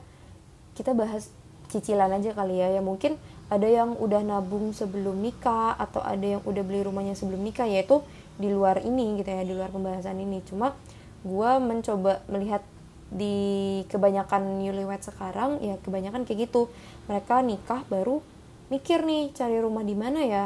kita 0.78 0.94
bahas 0.94 1.30
cicilan 1.70 2.10
aja 2.14 2.34
kali 2.34 2.62
ya. 2.62 2.78
Ya 2.78 2.82
mungkin 2.82 3.18
ada 3.48 3.66
yang 3.66 3.96
udah 3.96 4.22
nabung 4.22 4.76
sebelum 4.76 5.18
nikah 5.24 5.74
atau 5.80 6.04
ada 6.04 6.38
yang 6.38 6.42
udah 6.44 6.64
beli 6.68 6.84
rumahnya 6.84 7.16
sebelum 7.16 7.42
nikah 7.42 7.66
yaitu 7.66 8.04
di 8.38 8.54
luar 8.54 8.86
ini 8.86 9.18
gitu 9.18 9.30
ya 9.30 9.44
di 9.44 9.54
luar 9.54 9.74
pembahasan 9.74 10.22
ini. 10.22 10.42
Cuma 10.46 10.78
gue 11.26 11.52
mencoba 11.60 12.22
melihat 12.30 12.62
di 13.08 13.82
kebanyakan 13.88 14.60
newlywed 14.60 15.02
sekarang 15.02 15.60
ya 15.60 15.76
kebanyakan 15.82 16.24
kayak 16.24 16.50
gitu. 16.50 16.70
Mereka 17.10 17.42
nikah 17.44 17.82
baru 17.90 18.22
mikir 18.70 19.04
nih 19.04 19.34
cari 19.34 19.58
rumah 19.58 19.84
di 19.84 19.96
mana 19.98 20.22
ya. 20.24 20.46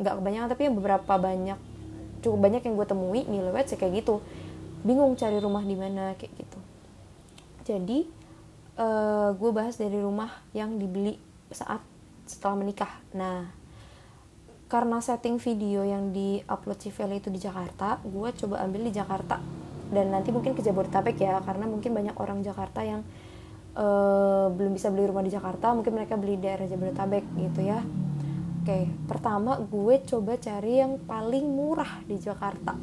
Nggak 0.00 0.14
kebanyakan 0.20 0.48
tapi 0.52 0.62
yang 0.68 0.76
beberapa 0.76 1.12
banyak 1.16 1.58
cukup 2.20 2.38
banyak 2.38 2.62
yang 2.68 2.74
gue 2.76 2.86
temui 2.86 3.20
newlywed 3.24 3.66
sih 3.66 3.80
kayak 3.80 4.04
gitu. 4.04 4.20
Bingung 4.84 5.16
cari 5.16 5.40
rumah 5.40 5.64
di 5.64 5.76
mana 5.76 6.12
kayak 6.16 6.32
gitu. 6.36 6.58
Jadi 7.64 7.98
uh, 8.80 8.84
eh, 8.84 9.28
gue 9.36 9.50
bahas 9.52 9.76
dari 9.76 9.96
rumah 10.00 10.30
yang 10.52 10.76
dibeli 10.76 11.16
saat 11.52 11.80
setelah 12.28 12.60
menikah. 12.60 12.92
Nah 13.16 13.59
karena 14.70 15.02
setting 15.02 15.42
video 15.42 15.82
yang 15.82 16.14
di 16.14 16.38
upload 16.46 16.78
Civil 16.78 17.18
itu 17.18 17.26
di 17.26 17.42
Jakarta 17.42 17.98
gue 18.06 18.28
coba 18.38 18.62
ambil 18.62 18.86
di 18.86 18.94
Jakarta. 18.94 19.42
Dan 19.90 20.14
nanti 20.14 20.30
mungkin 20.30 20.54
ke 20.54 20.62
Jabodetabek 20.62 21.18
ya 21.18 21.42
karena 21.42 21.66
mungkin 21.66 21.90
banyak 21.90 22.14
orang 22.14 22.46
Jakarta 22.46 22.86
yang 22.86 23.02
uh, 23.74 24.46
belum 24.54 24.78
bisa 24.78 24.94
beli 24.94 25.10
rumah 25.10 25.26
di 25.26 25.34
Jakarta 25.34 25.74
mungkin 25.74 25.98
mereka 25.98 26.14
beli 26.14 26.38
daerah 26.38 26.70
Jabodetabek 26.70 27.26
gitu 27.34 27.66
ya. 27.66 27.82
Oke 28.62 28.86
pertama 29.10 29.58
gue 29.58 29.94
coba 30.06 30.38
cari 30.38 30.78
yang 30.78 31.02
paling 31.02 31.50
murah 31.50 32.06
di 32.06 32.22
Jakarta. 32.22 32.78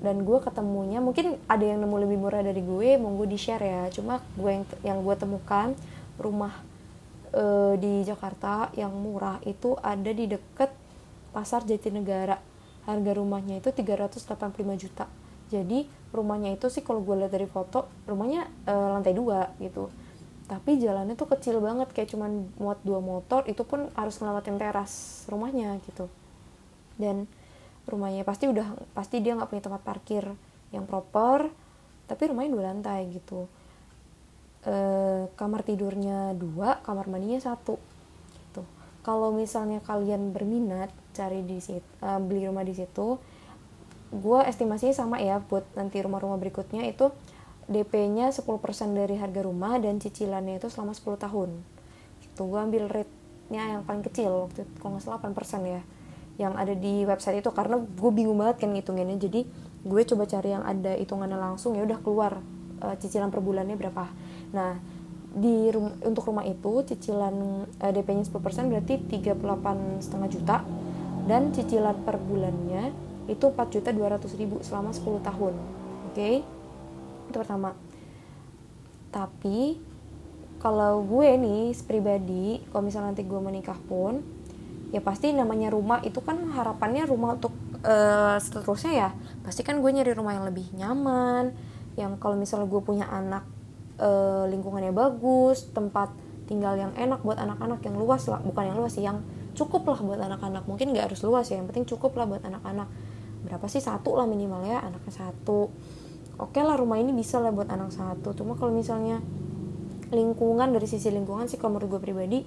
Dan 0.00 0.24
gue 0.24 0.38
ketemunya 0.40 1.04
mungkin 1.04 1.36
ada 1.44 1.60
yang 1.60 1.84
nemu 1.84 1.96
lebih 2.08 2.16
murah 2.16 2.40
dari 2.40 2.64
gue 2.64 2.96
gue 2.96 3.28
di 3.28 3.36
share 3.36 3.60
ya. 3.60 3.84
Cuma 3.92 4.24
gue 4.32 4.48
yang 4.48 4.64
yang 4.80 4.98
gue 5.04 5.12
temukan 5.12 5.76
rumah 6.16 6.69
uh, 7.34 7.74
di 7.78 8.02
Jakarta 8.06 8.70
yang 8.74 8.94
murah 8.94 9.38
itu 9.46 9.74
ada 9.80 10.10
di 10.10 10.30
deket 10.30 10.70
pasar 11.30 11.62
Jatinegara. 11.66 12.38
Harga 12.88 13.12
rumahnya 13.12 13.60
itu 13.60 13.70
385 13.70 14.34
juta. 14.80 15.06
Jadi 15.50 15.86
rumahnya 16.10 16.54
itu 16.54 16.66
sih 16.70 16.82
kalau 16.82 17.02
gue 17.02 17.14
lihat 17.22 17.30
dari 17.34 17.46
foto 17.46 17.86
rumahnya 18.06 18.46
e, 18.66 18.72
lantai 18.72 19.14
dua 19.14 19.50
gitu. 19.58 19.90
Tapi 20.46 20.78
jalannya 20.78 21.14
tuh 21.14 21.28
kecil 21.30 21.58
banget 21.62 21.90
kayak 21.90 22.10
cuman 22.14 22.50
muat 22.58 22.78
dua 22.82 22.98
motor 23.02 23.46
itu 23.46 23.62
pun 23.66 23.90
harus 23.94 24.18
ngelewatin 24.18 24.58
teras 24.58 25.22
rumahnya 25.26 25.78
gitu. 25.86 26.06
Dan 26.98 27.30
rumahnya 27.86 28.22
pasti 28.22 28.46
udah 28.46 28.78
pasti 28.94 29.18
dia 29.18 29.34
nggak 29.34 29.50
punya 29.50 29.62
tempat 29.66 29.82
parkir 29.82 30.24
yang 30.70 30.86
proper 30.86 31.50
tapi 32.06 32.30
rumahnya 32.30 32.50
dua 32.54 32.64
lantai 32.70 33.10
gitu 33.10 33.50
e, 34.64 34.74
kamar 35.34 35.60
tidurnya 35.64 36.36
dua 36.36 36.80
kamar 36.84 37.06
mandinya 37.08 37.40
satu. 37.40 37.76
Gitu. 38.36 38.62
Kalau 39.04 39.32
misalnya 39.32 39.80
kalian 39.84 40.32
berminat 40.34 40.92
cari 41.10 41.42
di 41.42 41.58
situ 41.58 41.84
uh, 42.00 42.22
beli 42.22 42.46
rumah 42.46 42.62
di 42.62 42.72
situ 42.72 43.18
gue 44.10 44.40
estimasinya 44.42 44.94
sama 44.94 45.22
ya 45.22 45.38
buat 45.38 45.62
nanti 45.78 46.02
rumah-rumah 46.02 46.34
berikutnya 46.38 46.82
itu 46.90 47.14
DP-nya 47.70 48.34
10% 48.34 48.50
dari 48.98 49.14
harga 49.14 49.46
rumah 49.46 49.78
dan 49.78 50.02
cicilannya 50.02 50.58
itu 50.58 50.66
selama 50.66 50.90
10 50.90 51.22
tahun. 51.22 51.50
Itu 52.26 52.50
gue 52.50 52.58
ambil 52.58 52.90
rate-nya 52.90 53.78
yang 53.78 53.82
paling 53.86 54.02
kecil 54.02 54.50
waktu 54.50 54.66
itu 54.66 54.72
kalau 54.82 54.98
nggak 54.98 55.06
salah 55.06 55.22
8% 55.22 55.62
ya 55.70 55.82
yang 56.42 56.58
ada 56.58 56.74
di 56.74 57.06
website 57.06 57.38
itu. 57.38 57.54
Karena 57.54 57.78
gue 57.78 58.10
bingung 58.10 58.42
banget 58.42 58.66
kan 58.66 58.74
ngitunginnya 58.74 59.22
jadi 59.22 59.46
gue 59.86 60.02
coba 60.02 60.26
cari 60.26 60.50
yang 60.50 60.66
ada 60.66 60.98
hitungannya 60.98 61.38
langsung 61.38 61.78
ya 61.78 61.86
udah 61.86 61.98
keluar 62.02 62.42
uh, 62.82 62.96
cicilan 62.98 63.30
per 63.30 63.38
bulannya 63.38 63.78
berapa 63.78 64.10
nah 64.50 64.74
di 65.30 65.70
rum 65.70 65.94
untuk 66.02 66.26
rumah 66.26 66.42
itu 66.42 66.82
cicilan 66.82 67.34
uh, 67.78 67.90
DP-nya 67.94 68.26
10% 68.26 68.34
berarti 68.66 68.94
38,5 68.98 70.34
juta. 70.34 70.66
Dan 71.20 71.54
cicilan 71.54 72.02
per 72.02 72.18
bulannya 72.18 72.90
itu 73.30 73.46
4 73.46 73.54
juta 73.70 73.94
200 73.94 74.26
ribu 74.40 74.58
selama 74.66 74.90
10 74.90 75.22
tahun. 75.22 75.54
Oke? 76.10 76.14
Okay? 76.18 76.34
itu 77.30 77.38
pertama. 77.38 77.78
Tapi 79.14 79.78
kalau 80.58 81.06
gue 81.06 81.38
nih 81.38 81.70
pribadi 81.86 82.60
kalau 82.68 82.82
misalnya 82.84 83.14
nanti 83.14 83.24
gue 83.24 83.40
menikah 83.40 83.78
pun 83.86 84.20
ya 84.90 84.98
pasti 85.00 85.30
namanya 85.30 85.70
rumah 85.70 86.02
itu 86.02 86.18
kan 86.20 86.36
harapannya 86.50 87.06
rumah 87.06 87.38
untuk 87.38 87.54
uh, 87.86 88.34
seterusnya 88.42 88.92
ya. 88.92 89.10
Pasti 89.46 89.62
kan 89.62 89.78
gue 89.78 89.90
nyari 89.94 90.10
rumah 90.10 90.34
yang 90.34 90.50
lebih 90.50 90.66
nyaman 90.74 91.54
yang 91.94 92.18
kalau 92.18 92.34
misalnya 92.34 92.66
gue 92.66 92.82
punya 92.82 93.06
anak 93.06 93.46
uh, 94.00 94.48
lingkungannya 94.48 94.90
bagus 94.90 95.68
tempat 95.70 96.10
tinggal 96.50 96.74
yang 96.74 96.90
enak 96.98 97.22
buat 97.22 97.38
anak-anak 97.38 97.78
yang 97.86 97.96
luas 98.00 98.26
lah. 98.26 98.42
Bukan 98.42 98.64
yang 98.66 98.76
luas 98.80 98.98
sih 98.98 99.04
yang 99.06 99.22
cukup 99.54 99.86
lah 99.86 100.00
buat 100.02 100.18
anak-anak. 100.18 100.66
Mungkin 100.66 100.90
nggak 100.90 101.12
harus 101.12 101.22
luas 101.22 101.46
ya 101.52 101.60
yang 101.60 101.70
penting 101.70 101.86
cukup 101.86 102.16
lah 102.18 102.26
buat 102.26 102.42
anak-anak. 102.42 102.88
Berapa 103.46 103.66
sih? 103.70 103.78
Satu 103.78 104.18
lah 104.18 104.26
minimal 104.26 104.66
ya 104.66 104.82
anaknya 104.82 105.12
satu. 105.14 105.70
Oke 106.40 106.58
okay 106.58 106.62
lah 106.64 106.74
rumah 106.80 106.96
ini 106.96 107.12
bisa 107.12 107.38
lah 107.38 107.54
buat 107.54 107.68
anak 107.70 107.94
satu. 107.94 108.34
Cuma 108.34 108.56
kalau 108.56 108.72
misalnya 108.74 109.20
lingkungan 110.10 110.74
dari 110.74 110.90
sisi 110.90 111.12
lingkungan 111.14 111.46
sih 111.46 111.60
kalau 111.60 111.78
menurut 111.78 111.98
gue 111.98 112.02
pribadi 112.02 112.38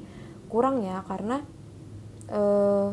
kurang 0.51 0.83
ya. 0.83 0.99
Karena 1.07 1.39
eh, 2.27 2.87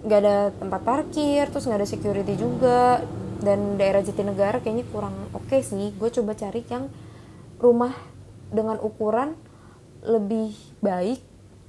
nggak 0.00 0.18
uh, 0.18 0.22
ada 0.26 0.36
tempat 0.56 0.80
parkir 0.82 1.44
terus 1.52 1.68
nggak 1.68 1.84
ada 1.84 1.88
security 1.88 2.34
juga 2.34 3.04
dan 3.40 3.80
daerah 3.80 4.04
Jatinegara 4.04 4.60
kayaknya 4.60 4.84
kurang 4.92 5.16
oke 5.32 5.48
okay 5.48 5.64
sih. 5.64 5.92
Gue 5.96 6.12
coba 6.12 6.36
cari 6.36 6.60
yang 6.68 6.92
rumah 7.60 7.92
dengan 8.52 8.76
ukuran 8.80 9.36
lebih 10.04 10.56
baik 10.80 11.20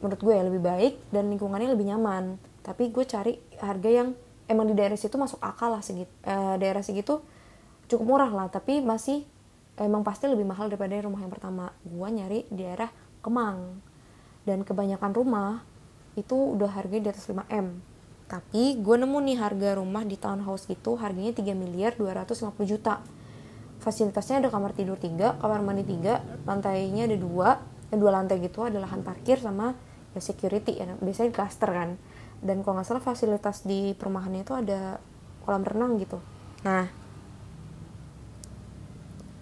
menurut 0.02 0.22
gue 0.24 0.34
ya 0.34 0.44
lebih 0.44 0.62
baik 0.64 0.94
dan 1.12 1.32
lingkungannya 1.32 1.72
lebih 1.72 1.88
nyaman. 1.96 2.40
Tapi 2.62 2.92
gue 2.92 3.06
cari 3.08 3.40
harga 3.60 3.90
yang 3.90 4.14
emang 4.52 4.68
di 4.68 4.76
daerah 4.76 5.00
situ 5.00 5.16
masuk 5.16 5.40
akal 5.40 5.72
lah 5.72 5.84
segitu 5.84 6.12
eh, 6.28 6.56
daerah 6.60 6.84
segitu 6.84 7.24
cukup 7.88 8.06
murah 8.06 8.32
lah. 8.32 8.48
Tapi 8.52 8.84
masih 8.84 9.24
emang 9.80 10.04
pasti 10.04 10.28
lebih 10.28 10.44
mahal 10.44 10.68
daripada 10.68 11.00
rumah 11.08 11.24
yang 11.24 11.32
pertama. 11.32 11.72
Gua 11.88 12.12
nyari 12.12 12.46
di 12.52 12.62
daerah 12.62 12.92
Kemang. 13.24 13.80
Dan 14.42 14.66
kebanyakan 14.66 15.12
rumah 15.14 15.62
itu 16.18 16.34
udah 16.34 16.74
harganya 16.74 17.08
di 17.08 17.10
atas 17.14 17.30
5 17.30 17.46
m 17.48 17.91
tapi 18.32 18.80
gue 18.80 18.96
nemu 18.96 19.20
nih 19.28 19.38
harga 19.44 19.76
rumah 19.76 20.08
di 20.08 20.16
townhouse 20.16 20.64
gitu 20.72 20.96
harganya 20.96 21.36
3 21.36 21.52
miliar 21.52 22.00
250 22.00 22.56
juta. 22.64 23.04
Fasilitasnya 23.84 24.40
ada 24.40 24.48
kamar 24.48 24.72
tidur 24.72 24.96
3 24.96 25.44
kamar 25.44 25.60
mandi 25.60 25.84
3 25.84 26.48
lantainya 26.48 27.12
ada 27.12 27.20
dua. 27.20 27.60
Dan 27.92 28.00
dua 28.00 28.16
lantai 28.16 28.40
gitu 28.40 28.64
ada 28.64 28.80
lahan 28.80 29.04
parkir 29.04 29.36
sama 29.36 29.76
ya 30.16 30.24
security 30.24 30.80
ya 30.80 30.96
biasanya 31.04 31.28
di 31.28 31.36
cluster 31.36 31.68
kan. 31.68 32.00
Dan 32.40 32.64
kalau 32.64 32.80
nggak 32.80 32.88
salah 32.88 33.04
fasilitas 33.04 33.68
di 33.68 33.92
perumahannya 34.00 34.48
itu 34.48 34.56
ada 34.56 35.04
kolam 35.44 35.68
renang 35.68 36.00
gitu. 36.00 36.24
Nah 36.64 36.88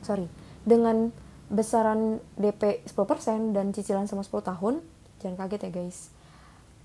sorry 0.02 0.26
dengan 0.66 1.14
besaran 1.54 2.18
DP 2.42 2.82
10% 2.90 3.54
dan 3.54 3.70
cicilan 3.70 4.10
sama 4.10 4.26
10 4.26 4.50
tahun 4.50 4.82
jangan 5.22 5.36
kaget 5.46 5.70
ya 5.70 5.72
guys 5.74 6.10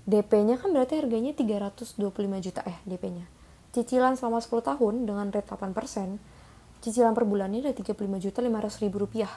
DP-nya 0.05 0.61
kan 0.61 0.69
berarti 0.69 1.01
harganya 1.01 1.33
325 1.33 1.97
juta 2.45 2.61
eh 2.65 2.77
DP-nya 2.85 3.25
cicilan 3.73 4.15
selama 4.15 4.39
10 4.39 4.61
tahun 4.61 4.93
dengan 5.03 5.27
rate 5.33 5.51
8% 5.51 6.85
cicilan 6.85 7.11
per 7.17 7.25
bulannya 7.27 7.65
ada 7.65 7.73
35 7.73 7.97
juta 8.21 8.39
500 8.45 8.83
ribu 8.85 8.97
rupiah. 9.03 9.33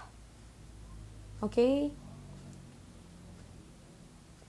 Oke? 1.41 1.55
Okay? 1.55 1.75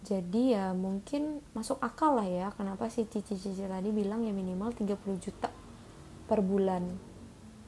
jadi 0.10 0.44
ya 0.58 0.66
mungkin 0.74 1.38
masuk 1.54 1.78
akal 1.86 2.18
lah 2.18 2.26
ya 2.26 2.50
kenapa 2.58 2.90
si 2.90 3.06
cici-cici 3.06 3.62
tadi 3.62 3.94
bilang 3.94 4.26
ya 4.26 4.34
minimal 4.34 4.74
30 4.74 4.98
juta 5.22 5.54
per 6.26 6.42
bulan 6.42 6.82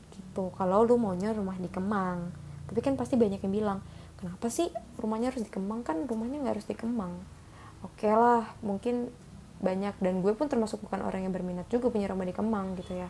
gitu. 0.10 0.50
Kalau 0.58 0.82
lu 0.82 0.98
maunya 0.98 1.38
rumah 1.38 1.54
di 1.62 1.70
Kemang 1.70 2.34
tapi 2.66 2.82
kan 2.82 2.98
pasti 2.98 3.14
banyak 3.14 3.46
yang 3.46 3.54
bilang 3.54 3.80
kenapa 4.18 4.50
sih 4.50 4.74
rumahnya 4.98 5.30
harus 5.30 5.46
di 5.46 5.52
Kemang? 5.54 5.86
Kan 5.86 6.10
rumahnya 6.10 6.42
nggak 6.42 6.54
harus 6.58 6.68
di 6.68 6.74
Kemang 6.74 7.14
oke 7.82 7.98
okay 7.98 8.14
lah 8.14 8.46
mungkin 8.62 9.10
banyak. 9.62 9.96
Dan 10.02 10.26
gue 10.26 10.34
pun 10.34 10.50
termasuk 10.50 10.82
bukan 10.82 11.06
orang 11.06 11.24
yang 11.24 11.34
berminat 11.34 11.70
juga 11.70 11.94
punya 11.94 12.10
rumah 12.10 12.26
di 12.26 12.34
Kemang 12.34 12.76
gitu 12.76 12.98
ya. 12.98 13.08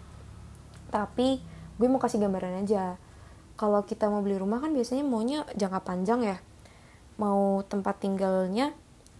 Tapi 0.91 1.39
gue 1.79 1.87
mau 1.87 1.97
kasih 1.97 2.19
gambaran 2.19 2.61
aja. 2.67 2.99
Kalau 3.55 3.81
kita 3.87 4.11
mau 4.11 4.19
beli 4.19 4.37
rumah 4.37 4.59
kan 4.59 4.75
biasanya 4.75 5.07
maunya 5.07 5.47
jangka 5.55 5.81
panjang 5.81 6.21
ya. 6.27 6.37
Mau 7.15 7.63
tempat 7.65 8.03
tinggalnya 8.03 8.75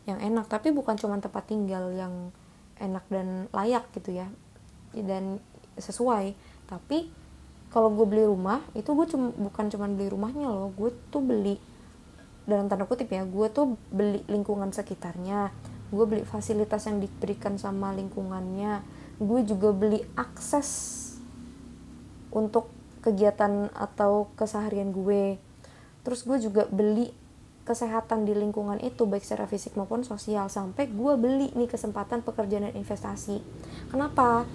yang 0.05 0.19
enak. 0.19 0.51
Tapi 0.51 0.75
bukan 0.75 0.99
cuma 0.99 1.17
tempat 1.23 1.47
tinggal 1.47 1.95
yang 1.95 2.35
enak 2.77 3.07
dan 3.07 3.47
layak 3.55 3.87
gitu 3.95 4.11
ya. 4.11 4.27
Dan 4.91 5.39
sesuai. 5.79 6.35
Tapi 6.67 7.07
kalau 7.71 7.87
gue 7.95 8.03
beli 8.03 8.27
rumah 8.27 8.59
itu 8.75 8.91
gue 8.91 9.07
cuma 9.07 9.31
bukan 9.31 9.71
cuma 9.71 9.87
beli 9.87 10.11
rumahnya 10.11 10.51
loh. 10.51 10.69
Gue 10.75 10.91
tuh 11.13 11.23
beli 11.23 11.55
dalam 12.49 12.65
tanda 12.67 12.89
kutip 12.89 13.09
ya 13.13 13.23
gue 13.23 13.47
tuh 13.53 13.77
beli 13.93 14.25
lingkungan 14.25 14.73
sekitarnya 14.73 15.53
gue 15.93 16.05
beli 16.07 16.23
fasilitas 16.25 16.89
yang 16.89 16.97
diberikan 17.03 17.59
sama 17.61 17.93
lingkungannya 17.93 18.81
gue 19.21 19.39
juga 19.45 19.69
beli 19.69 20.01
akses 20.17 20.97
untuk 22.31 22.71
kegiatan 23.03 23.69
atau 23.75 24.31
keseharian 24.37 24.93
gue. 24.93 25.37
Terus 26.01 26.25
gue 26.25 26.37
juga 26.41 26.65
beli 26.69 27.13
kesehatan 27.61 28.25
di 28.25 28.33
lingkungan 28.33 28.81
itu 28.81 29.05
baik 29.05 29.21
secara 29.21 29.45
fisik 29.45 29.77
maupun 29.77 30.01
sosial 30.01 30.49
sampai 30.49 30.89
gue 30.89 31.13
beli 31.13 31.53
nih 31.53 31.69
kesempatan 31.69 32.25
pekerjaan 32.25 32.69
dan 32.69 32.73
investasi. 32.73 33.37
Kenapa? 33.93 34.49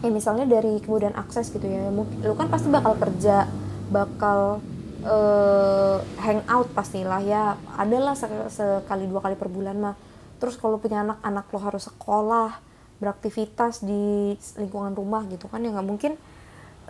Ya 0.00 0.08
misalnya 0.08 0.46
dari 0.46 0.78
kemudian 0.80 1.12
akses 1.18 1.50
gitu 1.50 1.66
ya 1.66 1.90
lu 1.90 2.32
kan 2.38 2.48
pasti 2.48 2.72
bakal 2.72 2.96
kerja 2.96 3.44
bakal 3.92 4.64
uh, 5.04 5.98
hangout 6.20 6.68
pastilah 6.72 7.20
ya. 7.22 7.56
Adalah 7.76 8.16
sekali 8.16 9.04
dua 9.06 9.20
kali 9.24 9.36
per 9.36 9.48
bulan 9.48 9.76
mah. 9.78 9.96
Terus 10.40 10.56
kalau 10.56 10.80
punya 10.80 11.04
anak 11.04 11.20
anak 11.20 11.46
lo 11.52 11.60
harus 11.60 11.88
sekolah 11.88 12.70
beraktivitas 13.00 13.80
di 13.80 14.36
lingkungan 14.60 14.92
rumah 14.92 15.24
gitu 15.32 15.48
kan 15.48 15.64
ya 15.64 15.72
nggak 15.72 15.88
mungkin 15.88 16.20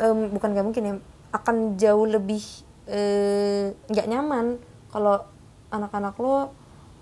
um, 0.03 0.35
bukan 0.35 0.49
gak 0.59 0.67
mungkin 0.67 0.83
ya 0.83 0.95
akan 1.31 1.79
jauh 1.79 2.03
lebih 2.11 2.43
eh, 2.91 3.71
nggak 3.87 4.07
uh, 4.07 4.11
nyaman 4.11 4.59
kalau 4.91 5.23
anak-anak 5.71 6.19
lo 6.19 6.51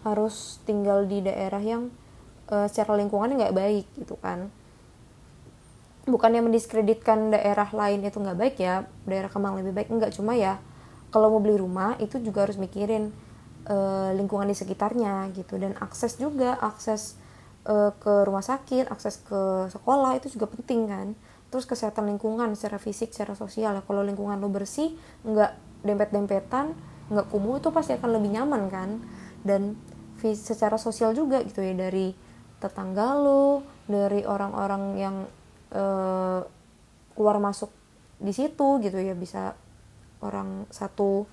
harus 0.05 0.61
tinggal 0.69 1.09
di 1.09 1.25
daerah 1.25 1.65
yang 1.65 1.89
uh, 2.53 2.69
secara 2.69 3.01
lingkungan 3.01 3.33
nggak 3.33 3.57
baik 3.57 3.87
gitu 3.97 4.21
kan. 4.21 4.53
Bukan 6.05 6.31
yang 6.37 6.45
mendiskreditkan 6.45 7.33
daerah 7.33 7.69
lain 7.73 8.05
itu 8.05 8.21
nggak 8.21 8.39
baik 8.39 8.57
ya 8.61 8.85
daerah 9.09 9.33
Kemang 9.33 9.57
lebih 9.57 9.73
baik 9.73 9.89
nggak. 9.89 10.13
Cuma 10.13 10.37
ya 10.37 10.61
kalau 11.09 11.33
mau 11.33 11.41
beli 11.41 11.57
rumah 11.57 11.97
itu 12.01 12.21
juga 12.21 12.45
harus 12.45 12.61
mikirin 12.61 13.09
uh, 13.69 14.13
lingkungan 14.13 14.49
di 14.49 14.57
sekitarnya 14.57 15.33
gitu. 15.33 15.57
Dan 15.57 15.77
akses 15.81 16.21
juga 16.21 16.57
akses 16.61 17.17
uh, 17.65 17.93
ke 17.97 18.29
rumah 18.29 18.45
sakit 18.45 18.93
akses 18.93 19.21
ke 19.25 19.73
sekolah 19.73 20.21
itu 20.21 20.33
juga 20.37 20.49
penting 20.53 20.89
kan. 20.89 21.09
Terus 21.49 21.65
kesehatan 21.65 22.13
lingkungan 22.13 22.53
secara 22.53 22.77
fisik 22.77 23.17
secara 23.17 23.33
sosial 23.33 23.73
ya. 23.77 23.83
Kalau 23.85 24.05
lingkungan 24.05 24.37
lo 24.37 24.53
bersih 24.53 24.93
nggak 25.25 25.85
dempet 25.85 26.13
dempetan 26.13 26.77
nggak 27.09 27.33
kumuh 27.33 27.57
itu 27.57 27.73
pasti 27.73 27.97
akan 27.97 28.21
lebih 28.21 28.37
nyaman 28.37 28.69
kan. 28.69 28.91
Dan 29.41 29.81
secara 30.21 30.77
sosial 30.77 31.17
juga 31.17 31.41
gitu 31.41 31.65
ya. 31.65 31.73
Dari 31.73 32.13
tetangga 32.61 33.17
lo 33.17 33.65
dari 33.89 34.29
orang-orang 34.29 34.83
yang 35.01 35.17
uh, 35.73 36.45
keluar 37.17 37.41
masuk 37.41 37.73
di 38.21 38.37
situ 38.37 38.77
gitu 38.85 39.01
ya. 39.01 39.17
Bisa 39.17 39.57
orang 40.25 40.67
satu 40.71 41.27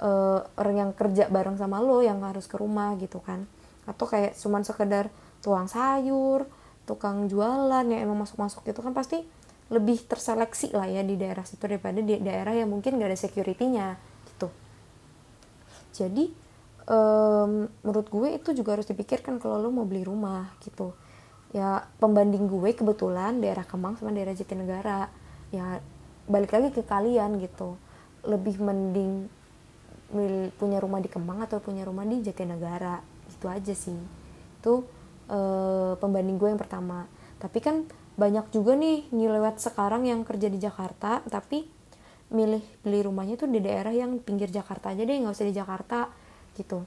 uh, 0.00 0.40
orang 0.58 0.76
yang 0.76 0.90
kerja 0.92 1.28
bareng 1.28 1.56
sama 1.56 1.78
lo 1.78 2.00
yang 2.00 2.20
harus 2.26 2.48
ke 2.48 2.56
rumah 2.58 2.96
gitu 2.98 3.22
kan. 3.22 3.46
Atau 3.86 4.06
kayak 4.06 4.38
cuman 4.38 4.62
sekedar 4.62 5.10
tuang 5.42 5.66
sayur 5.66 6.46
tukang 6.82 7.30
jualan 7.30 7.86
yang 7.86 8.00
emang 8.02 8.26
masuk-masuk 8.26 8.66
itu 8.66 8.80
kan 8.82 8.90
pasti 8.90 9.22
lebih 9.72 10.04
terseleksi 10.04 10.74
lah 10.74 10.90
ya 10.90 11.00
di 11.00 11.16
daerah 11.16 11.46
situ 11.46 11.64
daripada 11.64 12.02
di 12.02 12.18
daerah 12.20 12.52
yang 12.52 12.68
mungkin 12.68 13.00
gak 13.00 13.08
ada 13.14 13.18
security-nya 13.18 13.96
gitu. 14.28 14.48
Jadi 15.96 16.28
um, 16.90 17.70
menurut 17.80 18.06
gue 18.10 18.28
itu 18.36 18.50
juga 18.52 18.76
harus 18.76 18.86
dipikirkan 18.90 19.38
kalau 19.40 19.62
lo 19.62 19.70
mau 19.72 19.86
beli 19.86 20.04
rumah 20.04 20.52
gitu. 20.60 20.92
Ya 21.54 21.86
pembanding 22.02 22.48
gue 22.50 22.70
kebetulan 22.74 23.40
daerah 23.40 23.64
Kemang 23.64 23.96
sama 23.96 24.12
daerah 24.12 24.36
Jatinegara. 24.36 25.08
Ya 25.54 25.80
balik 26.28 26.52
lagi 26.52 26.68
ke 26.74 26.82
kalian 26.84 27.40
gitu 27.40 27.78
lebih 28.22 28.58
mending 28.62 29.28
punya 30.60 30.76
rumah 30.76 31.00
di 31.00 31.08
Kemang 31.08 31.40
atau 31.42 31.58
punya 31.58 31.82
rumah 31.88 32.04
di 32.04 32.20
Jatinegara. 32.20 33.00
Itu 33.32 33.48
aja 33.48 33.72
sih. 33.72 33.96
Itu 34.60 34.84
uh, 35.32 35.96
pembanding 35.96 36.36
gue 36.36 36.48
yang 36.52 36.60
pertama. 36.60 37.08
Tapi 37.40 37.58
kan 37.58 37.88
banyak 38.12 38.52
juga 38.52 38.76
nih 38.76 39.08
nyelewat 39.08 39.56
sekarang 39.58 40.04
yang 40.04 40.20
kerja 40.22 40.52
di 40.52 40.60
Jakarta 40.60 41.24
tapi 41.32 41.64
milih 42.28 42.60
beli 42.84 43.00
rumahnya 43.04 43.40
tuh 43.40 43.48
di 43.48 43.60
daerah 43.60 43.92
yang 43.92 44.20
pinggir 44.20 44.52
Jakarta 44.52 44.92
aja 44.92 45.04
deh 45.04 45.16
nggak 45.16 45.32
usah 45.32 45.48
di 45.48 45.56
Jakarta 45.56 46.12
gitu. 46.56 46.84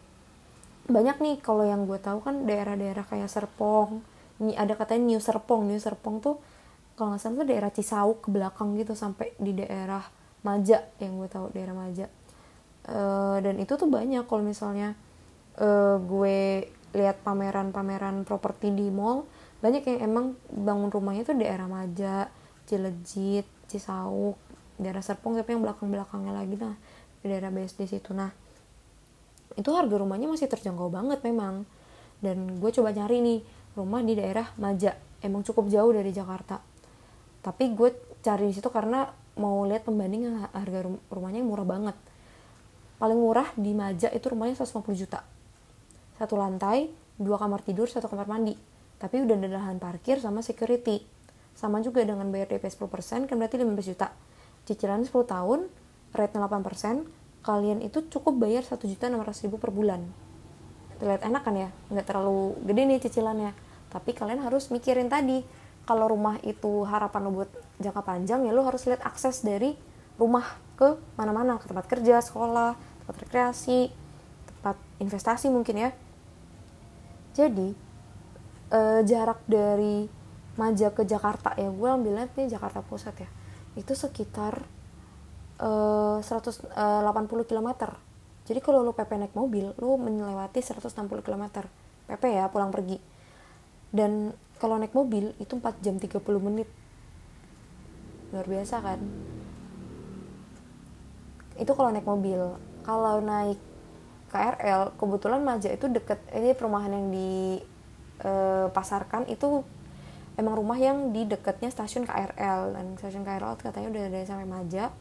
Banyak 0.85 1.17
nih 1.17 1.35
kalau 1.41 1.65
yang 1.65 1.89
gue 1.89 1.97
tahu 1.97 2.21
kan 2.21 2.45
daerah-daerah 2.45 3.05
kayak 3.09 3.29
Serpong. 3.29 4.05
Ada 4.37 4.77
katanya 4.77 5.17
New 5.17 5.21
Serpong. 5.21 5.65
New 5.65 5.81
Serpong 5.81 6.21
tuh 6.21 6.37
kalau 6.93 7.13
nggak 7.13 7.21
salah 7.25 7.35
tuh 7.41 7.47
daerah 7.49 7.71
Cisauk 7.73 8.17
ke 8.21 8.29
belakang 8.29 8.77
gitu 8.77 8.93
sampai 8.93 9.33
di 9.41 9.57
daerah 9.57 10.05
Maja 10.45 10.86
yang 11.01 11.17
gue 11.17 11.25
tahu 11.25 11.49
daerah 11.51 11.73
Maja 11.73 12.05
uh, 12.88 13.38
dan 13.41 13.58
itu 13.58 13.73
tuh 13.73 13.89
banyak 13.89 14.29
kalau 14.29 14.45
misalnya 14.45 14.93
uh, 15.58 15.97
gue 15.97 16.69
lihat 16.95 17.19
pameran-pameran 17.25 18.23
properti 18.23 18.71
di 18.71 18.88
mall 18.93 19.25
banyak 19.65 19.81
yang 19.89 19.99
emang 20.13 20.25
bangun 20.53 20.93
rumahnya 20.93 21.25
tuh 21.25 21.36
daerah 21.41 21.65
Maja, 21.65 22.29
Cilejit, 22.69 23.49
Cisauk, 23.65 24.38
daerah 24.77 25.01
Serpong 25.01 25.34
tapi 25.39 25.58
yang 25.58 25.65
belakang-belakangnya 25.65 26.34
lagi 26.38 26.55
nah 26.60 26.77
di 27.23 27.25
daerah 27.25 27.49
BSD 27.49 27.89
situ. 27.89 28.13
Nah 28.13 28.29
itu 29.55 29.69
harga 29.71 29.95
rumahnya 29.97 30.29
masih 30.29 30.45
terjangkau 30.51 30.93
banget 30.93 31.23
memang. 31.25 31.65
Dan 32.21 32.62
gue 32.62 32.71
coba 32.71 32.93
nyari 32.93 33.25
nih 33.25 33.39
rumah 33.73 34.05
di 34.05 34.13
daerah 34.13 34.53
Maja 34.62 34.93
emang 35.25 35.41
cukup 35.41 35.71
jauh 35.73 35.89
dari 35.89 36.13
Jakarta. 36.13 36.62
Tapi 37.41 37.63
gue 37.73 37.89
cari 38.21 38.51
di 38.51 38.53
situ 38.53 38.69
karena 38.69 39.08
mau 39.35 39.67
lihat 39.67 39.83
pembanding 39.83 40.47
harga 40.51 40.79
rumahnya 41.11 41.43
yang 41.43 41.49
murah 41.51 41.67
banget. 41.67 41.97
Paling 42.95 43.19
murah 43.19 43.47
di 43.59 43.75
Maja 43.75 44.07
itu 44.11 44.25
rumahnya 44.31 44.55
150 44.55 44.95
juta. 44.95 45.19
Satu 46.15 46.39
lantai 46.39 46.87
dua 47.19 47.35
kamar 47.35 47.59
tidur 47.63 47.91
satu 47.91 48.07
kamar 48.07 48.27
mandi. 48.27 48.55
Tapi 48.95 49.27
udah 49.27 49.35
ada 49.35 49.49
lahan 49.51 49.77
parkir 49.79 50.23
sama 50.23 50.39
security. 50.39 51.03
Sama 51.55 51.83
juga 51.83 52.03
dengan 52.03 52.27
bayar 52.31 52.51
DP 52.51 52.67
10% 52.67 53.27
kan 53.27 53.35
berarti 53.35 53.59
15 53.59 53.91
juta. 53.91 54.11
Cicilan 54.63 55.03
10 55.03 55.11
tahun 55.11 55.67
rate 56.15 56.35
8% 56.39 57.03
kalian 57.43 57.79
itu 57.83 58.07
cukup 58.07 58.39
bayar 58.39 58.63
1 58.63 58.79
juta 58.87 59.11
600 59.11 59.45
ribu 59.47 59.59
per 59.59 59.75
bulan. 59.75 60.03
Terlihat 60.99 61.27
enak 61.27 61.43
kan 61.43 61.55
ya? 61.55 61.69
Nggak 61.91 62.05
terlalu 62.07 62.55
gede 62.63 62.81
nih 62.87 62.99
cicilannya. 63.03 63.51
Tapi 63.91 64.11
kalian 64.15 64.39
harus 64.43 64.71
mikirin 64.71 65.11
tadi 65.11 65.43
kalau 65.85 66.09
rumah 66.09 66.41
itu 66.41 66.83
harapan 66.83 67.21
lo 67.25 67.31
buat 67.41 67.51
jangka 67.79 68.01
panjang 68.01 68.43
ya 68.43 68.51
lo 68.51 68.65
harus 68.65 68.83
lihat 68.89 69.05
akses 69.05 69.45
dari 69.45 69.77
rumah 70.19 70.45
ke 70.75 70.97
mana-mana. 71.15 71.61
Ke 71.61 71.69
tempat 71.69 71.85
kerja 71.87 72.19
sekolah 72.19 72.75
tempat 72.75 73.15
rekreasi 73.25 73.93
tempat 74.49 74.77
investasi 74.99 75.47
mungkin 75.53 75.87
ya. 75.87 75.89
Jadi 77.37 77.71
uh, 78.73 79.01
jarak 79.05 79.39
dari 79.45 80.07
Maja 80.55 80.87
ke 80.87 81.03
Jakarta 81.03 81.51
ya 81.59 81.67
gue 81.67 81.89
ambilnya 81.91 82.31
nih 82.31 82.47
Jakarta 82.47 82.79
Pusat 82.79 83.27
ya 83.27 83.29
itu 83.75 83.91
sekitar 83.91 84.63
uh, 85.59 86.23
180 86.23 86.71
km 87.43 87.69
jadi 88.45 88.59
kalau 88.61 88.85
lu 88.85 88.93
PP 88.93 89.17
naik 89.17 89.33
mobil 89.33 89.73
lu 89.81 89.97
melewati 89.97 90.61
160 90.61 91.25
km 91.25 91.65
PP 92.05 92.23
ya 92.29 92.45
pulang 92.53 92.69
pergi. 92.69 93.01
Dan 93.89 94.29
kalau 94.55 94.79
naik 94.79 94.95
mobil 94.95 95.35
itu 95.37 95.59
4 95.59 95.83
jam 95.83 95.99
30 95.99 96.19
menit. 96.39 96.69
Luar 98.31 98.47
biasa 98.47 98.79
kan? 98.79 98.99
Itu 101.59 101.71
kalau 101.75 101.91
naik 101.91 102.07
mobil. 102.07 102.39
Kalau 102.87 103.19
naik 103.19 103.59
KRL 104.31 104.95
kebetulan 104.99 105.41
Maja 105.43 105.71
itu 105.71 105.87
deket 105.87 106.19
ini 106.35 106.51
perumahan 106.51 106.91
yang 106.91 107.07
di 107.07 107.63
e, 108.19 108.31
pasarkan 108.67 109.31
itu 109.31 109.63
emang 110.35 110.59
rumah 110.59 110.75
yang 110.75 111.15
di 111.15 111.23
dekatnya 111.23 111.71
stasiun 111.71 112.03
KRL 112.03 112.75
dan 112.75 112.85
stasiun 112.99 113.23
KRL 113.23 113.55
katanya 113.55 113.87
udah 113.91 114.03
dari 114.11 114.25
sampai 114.27 114.47
Maja. 114.47 114.91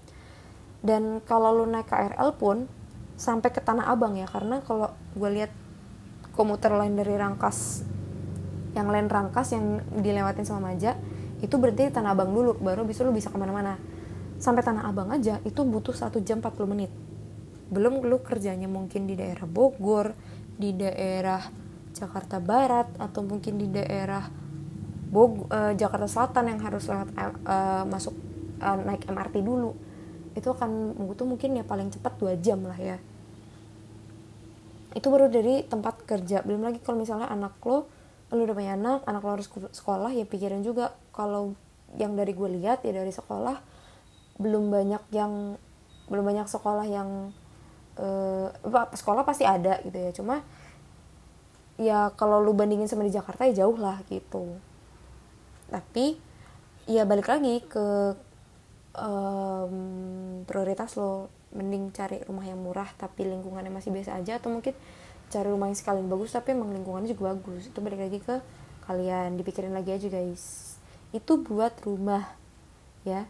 Dan 0.84 1.22
kalau 1.24 1.54
lu 1.62 1.66
naik 1.70 1.88
KRL 1.88 2.30
pun 2.36 2.66
sampai 3.14 3.54
ke 3.54 3.62
Tanah 3.62 3.86
Abang 3.86 4.18
ya. 4.18 4.26
Karena 4.26 4.60
kalau 4.66 4.90
gue 5.14 5.30
lihat 5.30 5.50
komuter 6.34 6.74
lain 6.74 6.98
dari 6.98 7.14
Rangkas 7.14 7.93
yang 8.74 8.90
lain 8.90 9.06
Rangkas 9.06 9.54
yang 9.54 9.80
dilewatin 10.02 10.42
sama 10.42 10.74
Maja 10.74 10.98
itu 11.40 11.54
berarti 11.58 11.88
di 11.88 11.92
Tanah 11.94 12.14
Abang 12.14 12.30
dulu 12.34 12.58
baru 12.58 12.82
bisa 12.82 13.06
lu 13.06 13.14
bisa 13.14 13.30
ke 13.30 13.38
mana-mana. 13.38 13.78
Sampai 14.38 14.66
Tanah 14.66 14.90
Abang 14.90 15.10
aja 15.14 15.38
itu 15.46 15.62
butuh 15.62 15.94
satu 15.94 16.18
jam 16.20 16.42
40 16.42 16.72
menit. 16.72 16.90
Belum 17.70 18.02
lu 18.02 18.20
kerjanya 18.20 18.66
mungkin 18.66 19.06
di 19.06 19.14
daerah 19.14 19.46
Bogor 19.46 20.14
di 20.54 20.70
daerah 20.74 21.42
Jakarta 21.94 22.38
Barat 22.38 22.90
atau 22.98 23.22
mungkin 23.22 23.58
di 23.58 23.70
daerah 23.70 24.26
Bog 25.14 25.46
uh, 25.46 25.70
Jakarta 25.78 26.10
Selatan 26.10 26.50
yang 26.50 26.60
harus 26.62 26.90
lewat 26.90 27.08
uh, 27.46 27.87
masuk 27.87 28.14
uh, 28.58 28.78
naik 28.82 29.06
MRT 29.06 29.46
dulu. 29.46 29.70
Itu 30.34 30.50
akan 30.50 30.98
butuh 31.06 31.22
mungkin 31.22 31.54
ya 31.54 31.62
paling 31.62 31.94
cepat 31.94 32.18
dua 32.18 32.34
jam 32.34 32.58
lah 32.66 32.74
ya. 32.74 32.98
Itu 34.94 35.10
baru 35.10 35.30
dari 35.30 35.62
tempat 35.66 36.02
kerja. 36.02 36.42
Belum 36.42 36.66
lagi 36.66 36.82
kalau 36.82 36.98
misalnya 36.98 37.30
anak 37.30 37.54
lo 37.62 37.87
lo 38.32 38.40
udah 38.40 38.56
punya 38.56 38.72
anak 38.78 39.04
anak 39.04 39.22
lo 39.24 39.30
harus 39.37 39.48
sekolah 39.50 40.10
ya 40.14 40.24
pikirin 40.24 40.64
juga 40.64 40.96
kalau 41.12 41.52
yang 41.98 42.16
dari 42.18 42.32
gue 42.34 42.48
lihat 42.60 42.82
ya 42.82 42.92
dari 42.96 43.12
sekolah 43.12 43.60
belum 44.38 44.70
banyak 44.72 45.02
yang 45.14 45.54
belum 46.10 46.24
banyak 46.24 46.48
sekolah 46.50 46.84
yang 46.84 47.32
uh, 47.98 48.48
sekolah 48.92 49.22
pasti 49.24 49.46
ada 49.46 49.80
gitu 49.82 49.96
ya. 49.96 50.10
Cuma 50.12 50.42
ya 51.74 52.10
kalau 52.14 52.38
lu 52.38 52.54
bandingin 52.54 52.87
sama 52.87 53.06
di 53.06 53.14
Jakarta 53.14 53.46
ya 53.48 53.64
jauh 53.64 53.78
lah 53.78 54.02
gitu. 54.10 54.58
Tapi 55.70 56.18
ya 56.84 57.08
balik 57.08 57.30
lagi 57.30 57.62
ke 57.64 58.18
um, 58.98 60.44
prioritas 60.44 60.98
lo. 60.98 61.30
Mending 61.54 61.94
cari 61.94 62.18
rumah 62.26 62.42
yang 62.42 62.58
murah 62.58 62.90
tapi 62.98 63.22
lingkungannya 63.30 63.70
masih 63.70 63.94
biasa 63.94 64.18
aja 64.18 64.42
atau 64.42 64.50
mungkin 64.50 64.74
cari 65.34 65.50
rumah 65.50 65.66
yang 65.66 65.78
sekalian 65.78 66.06
bagus 66.06 66.30
tapi 66.30 66.54
emang 66.54 66.70
lingkungannya 66.70 67.10
juga 67.10 67.34
bagus. 67.34 67.66
Itu 67.66 67.82
balik 67.82 67.98
lagi 68.06 68.22
ke 68.22 68.38
kalian 68.86 69.34
dipikirin 69.34 69.74
lagi 69.74 69.90
aja 69.90 70.06
guys. 70.06 70.76
Itu 71.10 71.42
buat 71.42 71.74
rumah 71.82 72.30
ya. 73.02 73.26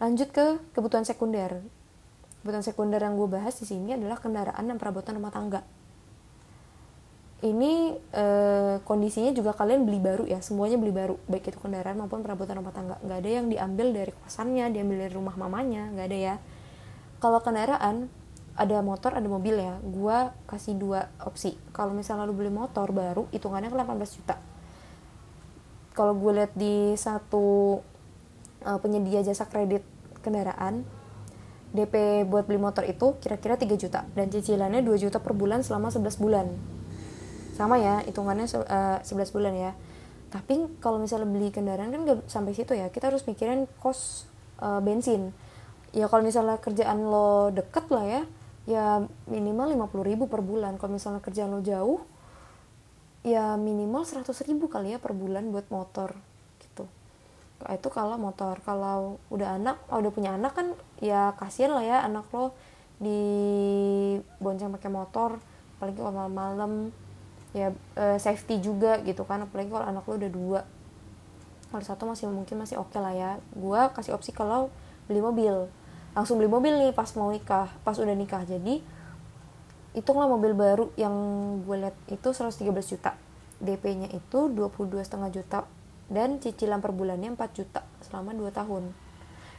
Lanjut 0.00 0.32
ke 0.32 0.56
kebutuhan 0.72 1.04
sekunder. 1.04 1.60
Kebutuhan 2.40 2.64
sekunder 2.64 3.04
yang 3.04 3.20
gue 3.20 3.28
bahas 3.28 3.52
di 3.60 3.68
sini 3.68 3.92
adalah 3.92 4.16
kendaraan 4.16 4.64
dan 4.64 4.80
perabotan 4.80 5.20
rumah 5.20 5.28
tangga. 5.28 5.60
Ini 7.40 7.96
e, 8.12 8.24
kondisinya 8.84 9.32
juga 9.32 9.56
kalian 9.56 9.84
beli 9.84 10.00
baru 10.00 10.24
ya. 10.28 10.40
Semuanya 10.44 10.76
beli 10.76 10.92
baru 10.92 11.16
baik 11.28 11.52
itu 11.52 11.58
kendaraan 11.60 12.00
maupun 12.00 12.20
perabotan 12.24 12.60
rumah 12.60 12.72
tangga. 12.72 12.96
Nggak 13.00 13.18
ada 13.20 13.30
yang 13.32 13.46
diambil 13.48 13.86
dari 13.92 14.12
kosannya 14.12 14.72
diambil 14.72 15.08
dari 15.08 15.12
rumah 15.12 15.36
mamanya 15.36 15.88
nggak 15.92 16.06
ada 16.08 16.18
ya. 16.20 16.34
Kalau 17.20 17.40
kendaraan 17.44 18.08
ada 18.58 18.82
motor 18.82 19.14
ada 19.14 19.24
mobil 19.30 19.56
ya 19.56 19.78
gue 19.80 20.18
kasih 20.50 20.74
dua 20.76 21.08
opsi. 21.22 21.54
Kalau 21.70 21.94
misalnya 21.94 22.26
lu 22.26 22.34
beli 22.34 22.50
motor 22.50 22.90
baru 22.90 23.30
hitungannya 23.30 23.70
ke 23.70 23.76
18 23.78 24.16
juta. 24.20 24.36
Kalau 25.94 26.14
gue 26.16 26.32
lihat 26.34 26.52
di 26.54 26.94
satu 26.94 27.78
uh, 28.66 28.78
penyedia 28.82 29.22
jasa 29.22 29.46
kredit 29.46 29.82
kendaraan 30.20 30.84
DP 31.70 32.26
buat 32.26 32.50
beli 32.50 32.58
motor 32.58 32.82
itu 32.82 33.16
kira-kira 33.22 33.54
3 33.54 33.70
juta. 33.78 34.02
Dan 34.12 34.28
cicilannya 34.28 34.82
2 34.82 35.04
juta 35.08 35.22
per 35.22 35.32
bulan 35.32 35.62
selama 35.62 35.94
11 35.94 36.18
bulan. 36.18 36.46
Sama 37.54 37.78
ya 37.78 38.02
hitungannya 38.02 38.46
uh, 38.50 38.98
eh, 39.00 39.06
11 39.06 39.34
bulan 39.34 39.54
ya. 39.54 39.72
Tapi 40.30 40.78
kalau 40.78 40.98
misalnya 41.02 41.26
beli 41.26 41.50
kendaraan 41.50 41.90
kan 41.90 42.00
gak 42.06 42.26
sampai 42.26 42.54
situ 42.54 42.74
ya. 42.74 42.90
Kita 42.90 43.10
harus 43.10 43.22
mikirin 43.26 43.70
kos 43.78 44.26
uh, 44.58 44.82
bensin. 44.82 45.30
Ya 45.94 46.06
kalau 46.06 46.22
misalnya 46.22 46.58
kerjaan 46.58 47.06
lo 47.06 47.50
deket 47.50 47.86
lah 47.90 48.06
ya 48.06 48.22
ya 48.70 49.02
minimal 49.26 49.74
50 49.74 50.06
ribu 50.06 50.30
per 50.30 50.46
bulan. 50.46 50.78
Kalau 50.78 50.94
misalnya 50.94 51.18
kerjaan 51.18 51.50
lo 51.50 51.58
jauh 51.58 51.98
ya 53.26 53.58
minimal 53.58 54.06
100 54.06 54.30
ribu 54.48 54.70
kali 54.70 54.96
ya 54.96 54.98
per 55.02 55.12
bulan 55.12 55.50
buat 55.50 55.66
motor 55.74 56.14
gitu. 56.62 56.86
Nah, 57.66 57.74
itu 57.74 57.88
kalau 57.90 58.14
motor. 58.16 58.62
Kalau 58.62 59.18
udah 59.34 59.58
anak 59.58 59.82
oh, 59.90 59.98
udah 59.98 60.12
punya 60.14 60.38
anak 60.38 60.54
kan 60.54 60.72
ya 61.02 61.34
kasihan 61.34 61.74
lah 61.74 61.84
ya 61.84 61.98
anak 62.06 62.30
lo 62.30 62.54
di 63.02 63.18
bonceng 64.38 64.70
pakai 64.78 64.90
motor. 64.94 65.42
Apalagi 65.76 65.98
kalau 65.98 66.14
malam-malam 66.14 66.72
ya 67.50 67.74
uh, 67.98 68.18
safety 68.22 68.62
juga 68.62 69.02
gitu 69.02 69.26
kan. 69.26 69.42
Apalagi 69.42 69.74
kalau 69.74 69.86
anak 69.90 70.06
lo 70.06 70.14
udah 70.14 70.30
dua. 70.30 70.60
Kalau 71.74 71.84
satu 71.86 72.06
masih 72.06 72.30
mungkin 72.30 72.62
masih 72.62 72.78
oke 72.78 72.94
okay 72.94 73.02
lah 73.02 73.14
ya. 73.14 73.30
Gue 73.52 73.80
kasih 73.98 74.14
opsi 74.14 74.30
kalau 74.30 74.70
beli 75.10 75.18
mobil 75.18 75.66
langsung 76.14 76.42
beli 76.42 76.50
mobil 76.50 76.74
nih 76.74 76.90
pas 76.90 77.08
mau 77.14 77.30
nikah 77.30 77.70
pas 77.86 77.96
udah 77.98 78.14
nikah. 78.14 78.42
Jadi 78.46 78.82
hitunglah 79.94 80.30
mobil 80.30 80.54
baru 80.54 80.90
yang 80.94 81.14
gue 81.66 81.76
lihat 81.86 81.96
itu 82.10 82.30
113 82.30 82.66
juta. 82.86 83.14
DP-nya 83.60 84.08
itu 84.16 84.48
22,5 84.48 85.36
juta 85.36 85.68
dan 86.08 86.40
cicilan 86.40 86.80
per 86.80 86.96
bulannya 86.96 87.36
4 87.36 87.58
juta 87.58 87.84
selama 88.00 88.32
2 88.32 88.48
tahun. 88.56 88.84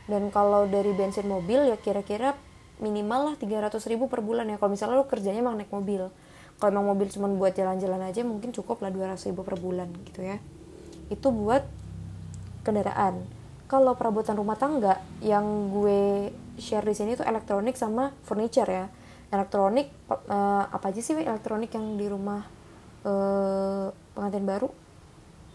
Dan 0.10 0.34
kalau 0.34 0.66
dari 0.66 0.92
bensin 0.98 1.30
mobil 1.30 1.70
ya 1.70 1.78
kira-kira 1.78 2.34
minimal 2.82 3.32
lah 3.32 3.36
300 3.38 3.78
ribu 3.94 4.10
per 4.10 4.26
bulan 4.26 4.50
ya. 4.50 4.58
Kalau 4.58 4.74
misalnya 4.74 4.98
lo 4.98 5.06
kerjanya 5.06 5.46
emang 5.46 5.56
naik 5.62 5.70
mobil. 5.70 6.10
Kalau 6.58 6.70
emang 6.74 6.98
mobil 6.98 7.08
cuma 7.14 7.30
buat 7.30 7.54
jalan-jalan 7.54 8.02
aja 8.10 8.26
mungkin 8.26 8.50
cukup 8.50 8.82
lah 8.82 8.90
200 8.90 9.22
ribu 9.30 9.46
per 9.46 9.62
bulan 9.62 9.94
gitu 10.10 10.26
ya. 10.26 10.42
Itu 11.14 11.30
buat 11.30 11.62
kendaraan 12.66 13.41
kalau 13.72 13.96
perabotan 13.96 14.36
rumah 14.36 14.60
tangga 14.60 15.00
yang 15.24 15.72
gue 15.72 16.28
share 16.60 16.84
di 16.84 16.92
sini 16.92 17.16
itu 17.16 17.24
elektronik 17.24 17.80
sama 17.80 18.12
furniture 18.28 18.68
ya. 18.68 18.92
Elektronik 19.32 19.88
uh, 20.12 20.68
apa 20.68 20.92
aja 20.92 21.00
sih 21.00 21.16
elektronik 21.16 21.72
yang 21.72 21.96
di 21.96 22.04
rumah 22.12 22.44
uh, 23.08 23.88
pengantin 24.12 24.44
baru 24.44 24.68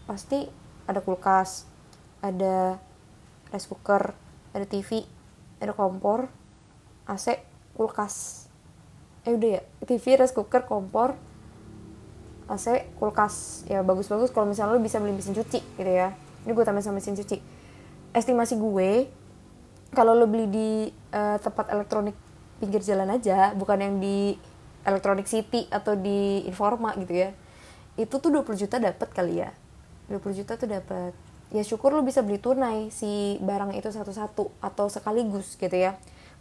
pasti 0.09 0.49
ada 0.89 1.05
kulkas 1.05 1.69
ada 2.25 2.81
rice 3.53 3.69
cooker 3.69 4.17
ada 4.57 4.65
TV 4.65 5.05
ada 5.61 5.77
kompor 5.77 6.33
AC 7.05 7.37
kulkas. 7.77 8.49
Eh 9.29 9.37
udah 9.37 9.61
ya 9.61 9.63
TV 9.85 10.17
rice 10.17 10.33
cooker 10.33 10.65
kompor 10.65 11.21
AC 12.49 12.97
kulkas. 12.97 13.69
Ya 13.69 13.85
bagus-bagus 13.85 14.33
kalau 14.33 14.49
misalnya 14.49 14.73
lo 14.73 14.81
bisa 14.81 15.05
beli 15.05 15.13
mesin 15.13 15.37
cuci 15.37 15.61
gitu 15.61 15.93
ya. 15.93 16.17
Ini 16.49 16.57
gue 16.57 16.65
tambah 16.65 16.81
sama 16.81 16.97
mesin 16.97 17.13
cuci 17.13 17.56
estimasi 18.17 18.57
gue 18.57 19.13
kalau 19.93 20.17
lo 20.17 20.25
beli 20.25 20.49
di 20.49 20.69
uh, 21.13 21.37
tempat 21.37 21.69
elektronik 21.69 22.17
pinggir 22.57 22.81
jalan 22.81 23.13
aja 23.13 23.53
bukan 23.53 23.77
yang 23.77 23.95
di 24.01 24.41
Electronic 24.89 25.29
City 25.29 25.69
atau 25.69 25.93
di 25.93 26.49
Informa 26.49 26.97
gitu 26.97 27.13
ya 27.13 27.31
itu 27.97 28.15
tuh 28.21 28.29
20 28.29 28.61
juta 28.61 28.77
dapat 28.77 29.09
kali 29.09 29.41
ya. 29.41 29.51
20 30.13 30.39
juta 30.45 30.55
tuh 30.55 30.69
dapat 30.69 31.17
ya 31.51 31.63
syukur 31.65 31.95
lu 31.95 32.03
bisa 32.03 32.21
beli 32.27 32.43
tunai 32.43 32.91
si 32.91 33.39
barang 33.39 33.73
itu 33.75 33.89
satu-satu 33.89 34.53
atau 34.61 34.87
sekaligus 34.93 35.57
gitu 35.57 35.73
ya. 35.73 35.97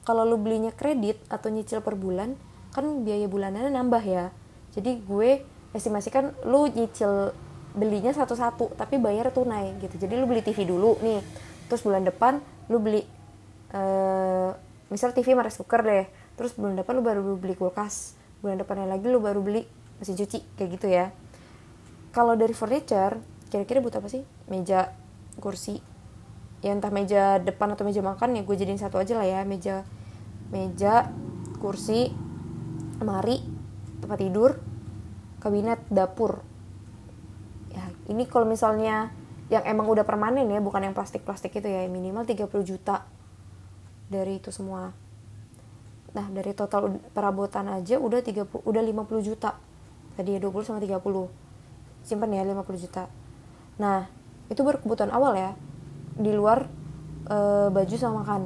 Kalau 0.06 0.28
lu 0.28 0.38
belinya 0.38 0.70
kredit 0.70 1.18
atau 1.32 1.50
nyicil 1.50 1.82
per 1.82 1.98
bulan 1.98 2.38
kan 2.76 3.08
biaya 3.08 3.26
bulanannya 3.26 3.72
nambah 3.74 4.04
ya. 4.04 4.30
Jadi 4.76 5.02
gue 5.02 5.42
estimasikan 5.72 6.36
lu 6.46 6.68
nyicil 6.70 7.32
belinya 7.76 8.12
satu-satu 8.12 8.76
tapi 8.76 9.00
bayar 9.00 9.32
tunai 9.32 9.80
gitu. 9.80 9.96
Jadi 9.96 10.14
lu 10.20 10.28
beli 10.28 10.44
TV 10.44 10.68
dulu 10.68 11.00
nih 11.02 11.24
terus 11.68 11.82
bulan 11.82 12.06
depan 12.06 12.42
lu 12.70 12.82
beli 12.82 13.06
uh, 13.74 14.54
misal 14.90 15.12
TV 15.12 15.34
rice 15.36 15.60
cooker 15.60 15.82
deh. 15.82 16.06
Terus 16.36 16.54
bulan 16.56 16.76
depan 16.76 17.00
lu 17.00 17.04
baru 17.06 17.22
beli 17.40 17.56
kulkas. 17.56 18.18
Bulan 18.44 18.62
depannya 18.62 18.86
lagi 18.86 19.08
lu 19.08 19.24
baru 19.24 19.42
beli 19.42 19.66
mesin 19.98 20.20
cuci 20.20 20.60
kayak 20.60 20.70
gitu 20.78 20.88
ya. 20.92 21.12
Kalau 22.12 22.36
dari 22.36 22.56
furniture 22.56 23.20
kira-kira 23.50 23.80
butuh 23.80 24.00
apa 24.04 24.10
sih? 24.12 24.24
Meja 24.52 24.92
kursi. 25.40 25.80
Ya 26.64 26.74
entah 26.74 26.90
meja 26.90 27.38
depan 27.38 27.76
atau 27.76 27.86
meja 27.86 28.02
makan 28.02 28.40
ya 28.40 28.42
gue 28.42 28.56
jadiin 28.56 28.80
satu 28.80 29.00
aja 29.00 29.16
lah 29.16 29.28
ya. 29.28 29.42
Meja 29.44 29.84
meja 30.52 31.10
kursi 31.60 32.14
lemari 33.02 33.42
tempat 34.00 34.20
tidur 34.22 34.52
kabinet 35.40 35.82
dapur. 35.92 36.42
Ya 37.72 37.86
ini 38.08 38.24
kalau 38.28 38.48
misalnya 38.48 39.12
yang 39.46 39.62
emang 39.62 39.86
udah 39.86 40.02
permanen 40.02 40.50
ya 40.50 40.58
bukan 40.58 40.82
yang 40.90 40.96
plastik-plastik 40.98 41.54
itu 41.54 41.70
ya 41.70 41.86
minimal 41.86 42.26
30 42.26 42.50
juta 42.66 43.06
dari 44.10 44.42
itu 44.42 44.50
semua. 44.50 44.90
Nah 46.18 46.26
dari 46.34 46.56
total 46.58 46.98
perabotan 47.14 47.70
aja 47.70 48.02
udah 48.02 48.26
30 48.26 48.50
udah 48.66 48.82
50 48.82 49.22
juta. 49.22 49.54
Tadi 50.18 50.38
ya 50.38 50.40
20 50.42 50.66
sama 50.66 50.80
30 50.82 50.98
simpan 52.02 52.30
ya 52.34 52.42
50 52.42 52.84
juta. 52.90 53.06
Nah 53.78 54.10
itu 54.50 54.62
baru 54.66 54.82
kebutuhan 54.82 55.14
awal 55.14 55.38
ya. 55.38 55.52
Di 56.18 56.32
luar 56.34 56.66
e, 57.30 57.38
baju 57.70 57.96
sama 58.02 58.26
makan. 58.26 58.42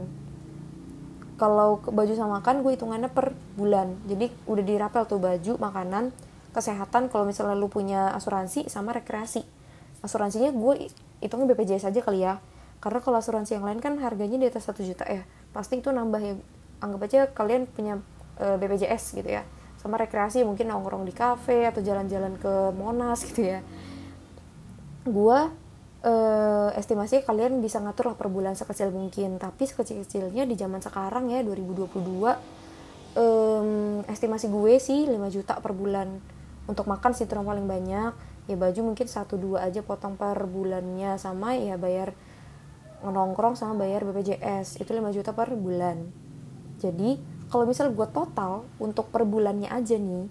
Kalau 1.39 1.79
baju 1.79 2.13
sama 2.19 2.43
makan 2.43 2.59
gue 2.59 2.75
hitungannya 2.75 3.07
per 3.07 3.31
bulan. 3.55 3.95
Jadi 4.03 4.27
udah 4.51 4.63
dirapel 4.67 5.07
tuh 5.07 5.23
baju 5.23 5.55
makanan 5.55 6.11
kesehatan 6.51 7.07
kalau 7.07 7.23
misalnya 7.23 7.55
lu 7.55 7.71
punya 7.71 8.11
asuransi 8.11 8.67
sama 8.67 8.91
rekreasi 8.91 9.58
asuransinya 9.99 10.51
gue 10.55 10.91
hitungnya 11.19 11.51
BPJS 11.51 11.91
aja 11.91 11.99
kali 11.99 12.23
ya. 12.23 12.39
Karena 12.79 13.03
kalau 13.03 13.19
asuransi 13.19 13.59
yang 13.59 13.67
lain 13.67 13.83
kan 13.83 13.99
harganya 13.99 14.39
di 14.39 14.47
atas 14.47 14.67
satu 14.67 14.83
juta 14.83 15.03
ya. 15.03 15.27
Pasti 15.51 15.83
itu 15.83 15.91
nambah 15.91 16.21
ya. 16.23 16.33
Anggap 16.79 17.01
aja 17.11 17.19
kalian 17.35 17.67
punya 17.67 17.99
e, 18.39 18.55
BPJS 18.55 19.19
gitu 19.19 19.27
ya. 19.27 19.43
Sama 19.75 19.99
rekreasi 19.99 20.47
mungkin 20.47 20.71
nongkrong 20.71 21.03
di 21.03 21.11
kafe 21.11 21.67
atau 21.67 21.83
jalan-jalan 21.83 22.39
ke 22.39 22.53
Monas 22.71 23.23
gitu 23.31 23.43
ya. 23.43 23.59
Uh, 25.99 26.71
estimasi 26.79 27.27
kalian 27.27 27.59
bisa 27.59 27.75
ngatur 27.83 28.07
lah 28.07 28.15
per 28.15 28.31
bulan 28.31 28.55
sekecil 28.55 28.95
mungkin. 28.95 29.35
Tapi 29.35 29.67
sekecil-kecilnya 29.67 30.47
di 30.47 30.55
zaman 30.55 30.79
sekarang 30.79 31.27
ya 31.27 31.43
2022 31.43 31.91
um, 33.19 33.99
estimasi 34.07 34.47
gue 34.47 34.73
sih 34.79 35.03
5 35.03 35.35
juta 35.35 35.59
per 35.59 35.75
bulan. 35.75 36.23
Untuk 36.71 36.87
makan 36.87 37.11
sih 37.11 37.27
terang 37.27 37.43
paling 37.43 37.67
banyak 37.67 38.28
ya 38.49 38.57
baju 38.57 38.91
mungkin 38.91 39.05
satu 39.05 39.37
dua 39.37 39.69
aja 39.69 39.85
potong 39.85 40.17
per 40.17 40.41
bulannya 40.49 41.21
sama 41.21 41.53
ya 41.53 41.77
bayar 41.77 42.17
nongkrong 43.05 43.53
sama 43.53 43.85
bayar 43.85 44.03
BPJS 44.03 44.81
itu 44.81 44.89
5 44.91 45.15
juta 45.15 45.31
per 45.31 45.53
bulan. 45.55 46.09
Jadi 46.81 47.15
kalau 47.47 47.63
misal 47.69 47.93
gue 47.93 48.07
total 48.11 48.67
untuk 48.81 49.07
per 49.13 49.23
bulannya 49.23 49.71
aja 49.71 49.95
nih 49.95 50.27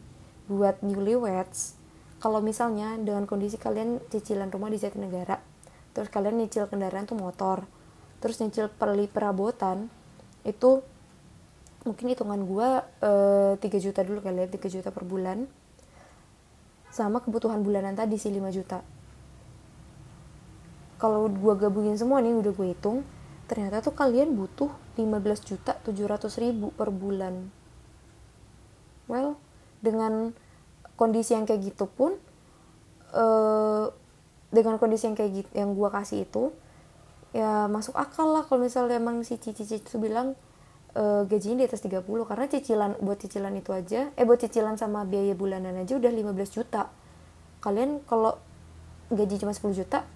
buat 0.49 0.81
newlyweds 0.85 1.79
kalau 2.19 2.43
misalnya 2.43 2.99
dengan 2.99 3.27
kondisi 3.29 3.61
kalian 3.61 4.03
cicilan 4.11 4.51
rumah 4.51 4.73
di 4.73 4.79
Jatinegara 4.81 5.39
terus 5.93 6.09
kalian 6.09 6.39
nyicil 6.39 6.67
kendaraan 6.67 7.07
tuh 7.07 7.19
motor 7.19 7.67
terus 8.19 8.39
nyicil 8.43 8.71
perli 8.71 9.07
perabotan 9.07 9.91
itu 10.43 10.83
mungkin 11.87 12.11
hitungan 12.11 12.41
gue 12.43 12.69
uh, 13.07 13.53
3 13.59 13.85
juta 13.85 14.01
dulu 14.03 14.23
kali 14.23 14.47
ya 14.47 14.49
3 14.51 14.75
juta 14.79 14.89
per 14.91 15.05
bulan 15.07 15.47
sama 16.91 17.21
kebutuhan 17.23 17.61
bulanan 17.61 17.95
tadi 17.95 18.17
sih 18.17 18.33
5 18.33 18.49
juta. 18.53 18.81
Kalau 20.99 21.31
gue 21.31 21.55
gabungin 21.55 21.95
semua 21.95 22.19
nih 22.19 22.35
udah 22.35 22.53
gue 22.53 22.69
hitung 22.75 23.07
ternyata 23.49 23.81
tuh 23.81 23.97
kalian 23.97 24.37
butuh 24.37 24.69
15 25.01 25.49
juta 25.49 25.73
700 25.87 26.43
ribu 26.43 26.75
per 26.75 26.91
bulan. 26.91 27.49
Well 29.09 29.39
dengan 29.79 30.35
kondisi 30.99 31.39
yang 31.39 31.47
kayak 31.47 31.73
gitu 31.73 31.87
pun 31.87 32.19
uh, 33.15 33.87
dengan 34.51 34.81
kondisi 34.83 35.07
yang 35.07 35.17
kayak 35.17 35.33
gitu 35.45 35.51
yang 35.55 35.71
gue 35.77 35.89
kasih 35.89 36.27
itu 36.27 36.51
ya 37.37 37.69
masuk 37.69 37.95
akal 37.95 38.33
lah 38.33 38.43
kalau 38.49 38.65
misalnya 38.65 38.97
emang 38.97 39.21
si 39.21 39.37
cici-cici 39.37 39.85
itu 39.85 40.01
bilang 40.01 40.33
uh, 40.97 41.23
gajinya 41.29 41.65
di 41.65 41.67
atas 41.69 41.85
30 41.85 42.07
karena 42.07 42.47
cicilan 42.49 42.91
buat 43.03 43.19
cicilan 43.21 43.53
itu 43.59 43.71
aja 43.75 44.09
eh 44.15 44.25
buat 44.25 44.41
cicilan 44.41 44.81
sama 44.81 45.05
biaya 45.05 45.35
bulanan 45.37 45.77
aja 45.77 45.99
udah 45.99 46.09
15 46.09 46.57
juta. 46.57 46.89
Kalian 47.61 48.01
kalau 48.07 48.39
gaji 49.13 49.35
cuma 49.43 49.53
10 49.53 49.75
juta 49.75 50.07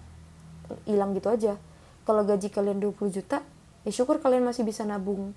hilang 0.87 1.13
gitu 1.13 1.29
aja. 1.29 1.59
Kalau 2.07 2.23
gaji 2.25 2.49
kalian 2.49 2.81
20 2.81 2.95
juta 3.13 3.43
ya 3.83 3.91
syukur 3.91 4.23
kalian 4.23 4.47
masih 4.47 4.63
bisa 4.65 4.87
nabung 4.87 5.35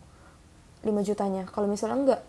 5 0.87 0.89
jutanya. 1.05 1.45
Kalau 1.51 1.67
misalnya 1.69 1.97
enggak 1.99 2.21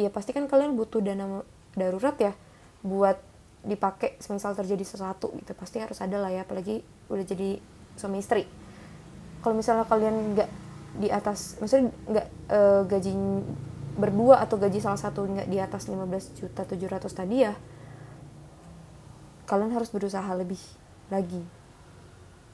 ya 0.00 0.08
pasti 0.08 0.32
kan 0.32 0.48
kalian 0.48 0.74
butuh 0.74 1.04
dana 1.04 1.44
darurat 1.76 2.16
ya 2.16 2.32
buat 2.80 3.20
dipakai 3.62 4.18
semisal 4.18 4.56
terjadi 4.58 4.82
sesuatu 4.82 5.30
gitu. 5.38 5.52
Pasti 5.54 5.78
harus 5.78 6.00
ada 6.00 6.18
lah 6.18 6.32
ya 6.32 6.42
apalagi 6.42 6.82
udah 7.12 7.22
jadi 7.22 7.60
suami 7.94 8.18
istri. 8.18 8.48
Kalau 9.42 9.54
misalnya 9.58 9.84
kalian 9.86 10.38
nggak 10.38 10.71
di 10.96 11.08
atas 11.08 11.56
maksudnya 11.56 11.88
nggak 12.08 12.26
e, 12.52 12.60
gaji 12.88 13.12
berdua 13.96 14.40
atau 14.44 14.56
gaji 14.60 14.80
salah 14.80 15.00
satu 15.00 15.24
nggak 15.24 15.48
di 15.48 15.58
atas 15.60 15.88
15 15.88 16.38
juta 16.38 16.64
700 16.64 17.08
tadi 17.12 17.36
ya 17.44 17.54
kalian 19.48 19.72
harus 19.74 19.92
berusaha 19.92 20.32
lebih 20.32 20.60
lagi. 21.12 21.44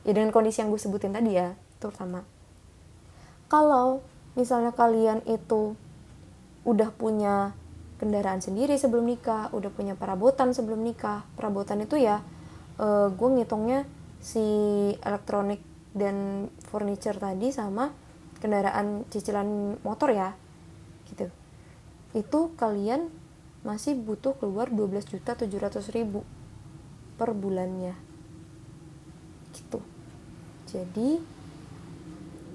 Ya 0.03 0.17
dengan 0.17 0.35
kondisi 0.35 0.59
yang 0.59 0.75
gue 0.75 0.81
sebutin 0.81 1.15
tadi 1.15 1.37
ya 1.37 1.55
terutama 1.79 2.27
kalau 3.47 4.03
misalnya 4.35 4.75
kalian 4.75 5.23
itu 5.31 5.79
udah 6.67 6.91
punya 6.91 7.55
kendaraan 7.99 8.43
sendiri 8.43 8.75
sebelum 8.79 9.07
nikah 9.07 9.51
udah 9.55 9.71
punya 9.71 9.95
perabotan 9.95 10.55
sebelum 10.55 10.83
nikah 10.83 11.27
perabotan 11.35 11.83
itu 11.83 11.99
ya 11.99 12.23
e, 12.79 13.11
gue 13.15 13.29
ngitungnya 13.39 13.87
si 14.19 14.43
elektronik 15.03 15.63
dan 15.95 16.47
furniture 16.69 17.19
tadi 17.19 17.51
sama 17.51 17.91
kendaraan 18.39 19.07
cicilan 19.11 19.79
motor 19.83 20.15
ya 20.15 20.35
gitu. 21.11 21.27
Itu 22.15 22.55
kalian 22.57 23.11
masih 23.67 23.99
butuh 23.99 24.39
keluar 24.39 24.71
12 24.71 25.11
juta 25.11 25.35
700 25.35 25.83
ribu 25.95 26.23
per 27.19 27.35
bulannya. 27.35 27.95
Gitu. 29.51 29.79
Jadi 30.71 31.19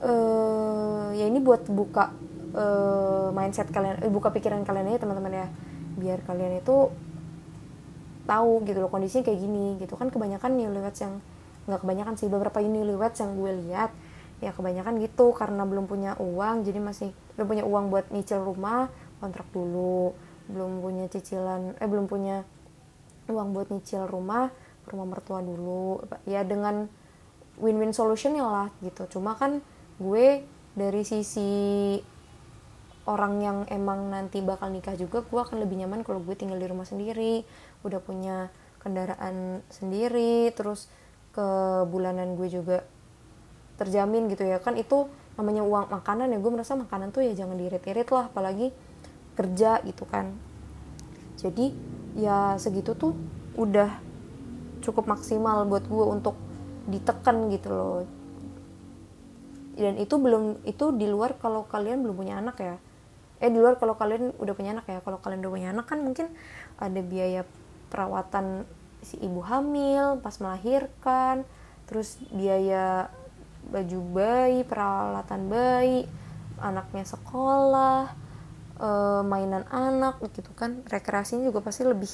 uh, 0.01 1.11
ya 1.11 1.25
ini 1.27 1.39
buat 1.43 1.67
buka 1.67 2.13
uh, 2.55 3.29
mindset 3.35 3.67
kalian 3.73 3.99
eh, 4.05 4.11
buka 4.11 4.31
pikiran 4.31 4.63
kalian 4.63 4.93
aja 4.93 5.03
teman-teman 5.03 5.33
ya. 5.33 5.47
Biar 5.99 6.23
kalian 6.23 6.63
itu 6.63 6.89
tahu 8.23 8.63
gitu 8.63 8.79
loh 8.79 8.87
kondisinya 8.87 9.27
kayak 9.27 9.39
gini 9.43 9.65
gitu. 9.83 9.99
Kan 9.99 10.07
kebanyakan 10.07 10.55
newlyweds 10.55 11.03
yang 11.03 11.19
nggak 11.67 11.79
kebanyakan 11.83 12.15
sih 12.19 12.27
beberapa 12.27 12.59
newlyweds 12.59 13.19
yang 13.23 13.35
gue 13.39 13.51
lihat 13.67 13.91
ya 14.43 14.51
kebanyakan 14.51 14.99
gitu 14.99 15.31
karena 15.31 15.63
belum 15.63 15.87
punya 15.87 16.19
uang 16.19 16.67
jadi 16.67 16.83
masih 16.83 17.15
belum 17.39 17.47
punya 17.47 17.63
uang 17.63 17.85
buat 17.87 18.05
nyicil 18.11 18.43
rumah 18.43 18.91
kontrak 19.23 19.47
dulu. 19.55 20.11
Belum 20.51 20.83
punya 20.83 21.07
cicilan 21.07 21.79
eh 21.79 21.87
belum 21.87 22.11
punya 22.11 22.43
uang 23.31 23.55
buat 23.55 23.71
nyicil 23.71 24.03
rumah 24.03 24.51
rumah 24.91 25.07
mertua 25.07 25.39
dulu. 25.39 26.03
Ya 26.27 26.43
dengan 26.43 26.91
win-win 27.55 27.95
solutionnya 27.95 28.43
lah 28.43 28.67
gitu. 28.83 29.07
Cuma 29.07 29.39
kan 29.39 29.63
gue 30.03 30.43
dari 30.75 31.07
sisi 31.07 31.95
orang 33.07 33.33
yang 33.39 33.57
emang 33.71 34.11
nanti 34.11 34.43
bakal 34.43 34.71
nikah 34.71 34.95
juga 34.99 35.23
gue 35.23 35.39
akan 35.39 35.63
lebih 35.63 35.79
nyaman 35.79 36.03
kalau 36.03 36.19
gue 36.19 36.35
tinggal 36.35 36.59
di 36.59 36.67
rumah 36.67 36.83
sendiri. 36.83 37.47
Udah 37.87 38.03
punya 38.03 38.51
kendaraan 38.83 39.63
sendiri 39.71 40.51
terus 40.51 40.91
ke 41.31 41.47
bulanan 41.87 42.35
gue 42.35 42.51
juga 42.51 42.83
terjamin 43.79 44.29
gitu 44.29 44.45
ya. 44.45 44.61
Kan 44.61 44.77
itu 44.77 45.09
namanya 45.33 45.65
uang 45.65 45.89
makanan 45.89 46.29
ya 46.29 46.37
gue 46.37 46.51
merasa 46.53 46.77
makanan 46.77 47.09
tuh 47.09 47.25
ya 47.25 47.33
jangan 47.33 47.57
diirit-irit 47.57 48.05
lah 48.13 48.29
apalagi 48.29 48.69
kerja 49.33 49.81
gitu 49.81 50.05
kan. 50.05 50.33
Jadi 51.41 51.73
ya 52.17 52.55
segitu 52.61 52.93
tuh 52.93 53.17
udah 53.57 53.89
cukup 54.85 55.09
maksimal 55.09 55.65
buat 55.65 55.85
gue 55.89 56.05
untuk 56.05 56.37
ditekan 56.85 57.49
gitu 57.49 57.69
loh. 57.73 58.05
Dan 59.73 59.97
itu 59.97 60.21
belum 60.21 60.61
itu 60.69 60.93
di 60.93 61.09
luar 61.09 61.33
kalau 61.41 61.65
kalian 61.65 62.05
belum 62.05 62.13
punya 62.13 62.37
anak 62.37 62.61
ya. 62.61 62.75
Eh 63.41 63.49
di 63.49 63.57
luar 63.57 63.81
kalau 63.81 63.97
kalian 63.97 64.37
udah 64.37 64.53
punya 64.53 64.77
anak 64.77 64.85
ya. 64.85 65.01
Kalau 65.01 65.17
kalian 65.17 65.41
udah 65.41 65.51
punya 65.51 65.67
anak 65.73 65.85
kan 65.89 65.99
mungkin 66.05 66.29
ada 66.77 67.01
biaya 67.01 67.41
perawatan 67.89 68.69
si 69.03 69.19
ibu 69.19 69.43
hamil 69.43 70.21
pas 70.23 70.39
melahirkan 70.39 71.43
terus 71.85 72.15
biaya 72.31 73.11
baju 73.71 73.99
bayi 74.11 74.65
peralatan 74.67 75.47
bayi 75.47 76.09
anaknya 76.59 77.03
sekolah 77.03 78.11
e, 78.79 78.89
mainan 79.27 79.67
anak 79.69 80.19
gitu 80.33 80.51
kan. 80.55 80.83
Rekreasinya 80.87 81.47
juga 81.47 81.63
pasti 81.63 81.83
lebih 81.83 82.11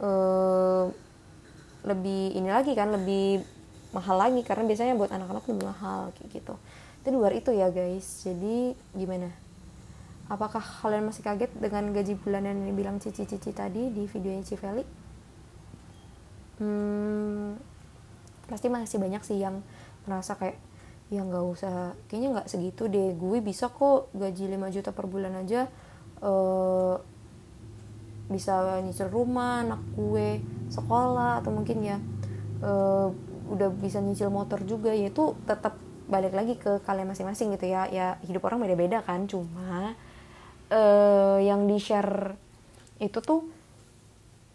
e, 0.00 0.10
lebih 1.86 2.36
ini 2.36 2.48
lagi 2.52 2.72
kan 2.76 2.92
lebih 2.92 3.40
mahal 3.96 4.20
lagi 4.20 4.44
karena 4.44 4.68
biasanya 4.68 4.94
buat 4.98 5.08
anak-anak 5.08 5.44
lebih 5.48 5.64
mahal 5.64 6.12
kayak 6.16 6.42
gitu. 6.42 6.54
Itu 7.00 7.08
luar 7.14 7.32
itu 7.32 7.50
ya 7.54 7.72
guys. 7.72 8.26
Jadi 8.26 8.76
gimana? 8.92 9.32
Apakah 10.28 10.60
kalian 10.60 11.08
masih 11.08 11.24
kaget 11.24 11.48
dengan 11.56 11.88
gaji 11.88 12.12
bulanan 12.20 12.60
yang 12.60 12.68
dibilang 12.76 12.96
cici-cici 13.00 13.48
tadi 13.56 13.88
di 13.88 14.04
videonya 14.04 14.44
Civeli? 14.44 14.84
Hmm, 16.60 17.56
pasti 18.44 18.68
masih 18.68 19.00
banyak 19.00 19.22
sih 19.24 19.40
yang 19.40 19.64
merasa 20.04 20.36
kayak 20.36 20.67
ya 21.08 21.24
nggak 21.24 21.44
usah. 21.44 21.96
Kayaknya 22.08 22.28
nggak 22.38 22.48
segitu 22.48 22.88
deh. 22.88 23.16
Gue 23.16 23.40
bisa 23.40 23.72
kok 23.72 24.12
gaji 24.12 24.44
5 24.48 24.74
juta 24.74 24.90
per 24.92 25.06
bulan 25.08 25.40
aja 25.40 25.68
uh, 26.22 26.96
bisa 28.28 28.84
nyicil 28.84 29.08
rumah 29.08 29.64
anak 29.64 29.80
gue 29.96 30.44
sekolah 30.68 31.40
atau 31.40 31.48
mungkin 31.48 31.80
ya 31.80 31.96
uh, 32.60 33.08
udah 33.48 33.68
bisa 33.72 34.04
nyicil 34.04 34.28
motor 34.28 34.60
juga. 34.68 34.92
Ya 34.92 35.08
itu 35.08 35.32
tetap 35.48 35.80
balik 36.08 36.32
lagi 36.32 36.56
ke 36.56 36.80
kalian 36.84 37.08
masing-masing 37.08 37.56
gitu 37.56 37.66
ya. 37.72 37.88
Ya 37.88 38.20
hidup 38.28 38.44
orang 38.44 38.60
beda-beda 38.60 39.00
kan. 39.00 39.24
Cuma 39.24 39.96
uh, 40.68 41.38
yang 41.40 41.64
di 41.64 41.80
share 41.80 42.36
itu 43.00 43.18
tuh 43.24 43.48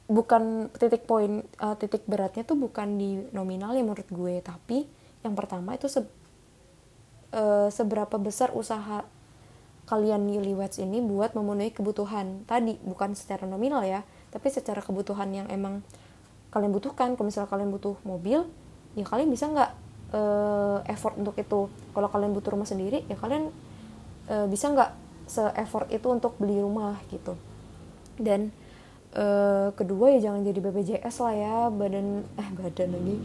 bukan 0.04 0.70
titik 0.78 1.08
poin 1.10 1.42
uh, 1.64 1.74
titik 1.80 2.04
beratnya 2.06 2.44
tuh 2.44 2.60
bukan 2.60 3.00
di 3.02 3.18
nominal 3.34 3.74
ya 3.74 3.82
menurut 3.82 4.06
gue. 4.06 4.38
Tapi 4.46 4.86
yang 5.26 5.34
pertama 5.34 5.74
itu 5.74 5.90
uh, 7.34 7.68
seberapa 7.74 8.16
besar 8.22 8.54
usaha 8.54 9.04
kalian 9.84 10.32
newlyweds 10.32 10.80
ini 10.80 11.04
buat 11.04 11.36
memenuhi 11.36 11.76
kebutuhan. 11.76 12.48
Tadi 12.48 12.80
bukan 12.86 13.18
secara 13.18 13.44
nominal 13.44 13.84
ya 13.84 14.06
tapi 14.32 14.50
secara 14.50 14.80
kebutuhan 14.80 15.30
yang 15.34 15.48
emang 15.52 15.84
kalian 16.54 16.72
butuhkan. 16.72 17.18
Kalau 17.18 17.28
misalnya 17.28 17.50
kalian 17.52 17.70
butuh 17.74 18.00
mobil 18.08 18.48
ya 18.96 19.04
kalian 19.04 19.30
bisa 19.34 19.50
nggak 19.52 19.72
uh, 20.16 20.80
effort 20.88 21.20
untuk 21.20 21.36
itu. 21.36 21.68
Kalau 21.68 22.08
kalian 22.08 22.32
butuh 22.32 22.56
rumah 22.56 22.70
sendiri 22.70 23.04
ya 23.12 23.18
kalian 23.20 23.52
uh, 24.32 24.48
bisa 24.48 24.72
nggak 24.72 24.92
se 25.28 25.44
effort 25.56 25.88
itu 25.92 26.08
untuk 26.08 26.40
beli 26.40 26.62
rumah 26.64 26.96
gitu. 27.12 27.36
Dan 28.16 28.56
uh, 29.18 29.76
kedua 29.76 30.16
ya 30.16 30.32
jangan 30.32 30.48
jadi 30.48 30.60
BPJS 30.64 31.16
lah 31.20 31.34
ya 31.36 31.56
badan 31.68 32.24
eh 32.40 32.50
badan 32.56 32.90
lagi. 32.96 33.16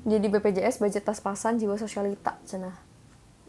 Jadi 0.00 0.26
BPJS 0.32 0.80
budget 0.80 1.04
pas-pasan 1.04 1.60
jiwa 1.60 1.76
sosialita 1.76 2.40
cenah 2.48 2.89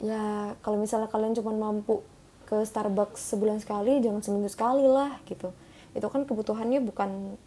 ya 0.02 0.58
kalau 0.66 0.82
misalnya 0.82 1.08
kalian 1.08 1.38
cuma 1.38 1.54
mampu 1.54 2.02
ke 2.50 2.68
Starbucks 2.68 3.32
sebulan 3.32 3.64
sekali 3.64 4.04
jangan 4.04 4.20
seminggu 4.20 4.52
sekali 4.52 4.84
lah 4.84 5.22
gitu. 5.30 5.56
Itu 5.96 6.12
kan 6.12 6.28
kebutuhannya 6.28 6.84
bukan 6.84 7.40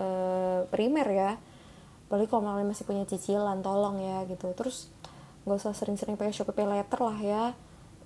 e, 0.00 0.06
primer 0.72 1.06
ya. 1.12 1.30
Apalagi 2.08 2.30
kalau 2.30 2.48
kalian 2.48 2.70
masih 2.70 2.88
punya 2.88 3.04
cicilan 3.04 3.60
tolong 3.60 4.00
ya 4.00 4.24
gitu. 4.30 4.48
Terus 4.56 4.88
nggak 5.44 5.60
usah 5.60 5.76
sering-sering 5.76 6.16
pakai 6.16 6.32
Shopee 6.32 6.64
Later 6.64 7.00
lah 7.04 7.18
ya. 7.20 7.44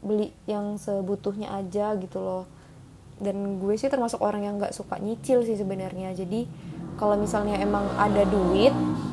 Beli 0.02 0.34
yang 0.50 0.80
sebutuhnya 0.80 1.54
aja 1.54 1.94
gitu 2.00 2.18
loh. 2.18 2.44
Dan 3.20 3.60
gue 3.62 3.76
sih 3.76 3.92
termasuk 3.92 4.18
orang 4.18 4.48
yang 4.48 4.56
nggak 4.56 4.74
suka 4.74 4.96
nyicil 4.98 5.46
sih 5.46 5.54
sebenarnya. 5.54 6.16
Jadi 6.16 6.48
kalau 6.96 7.14
misalnya 7.14 7.60
emang 7.62 7.84
ada 7.94 8.26
duit 8.26 8.72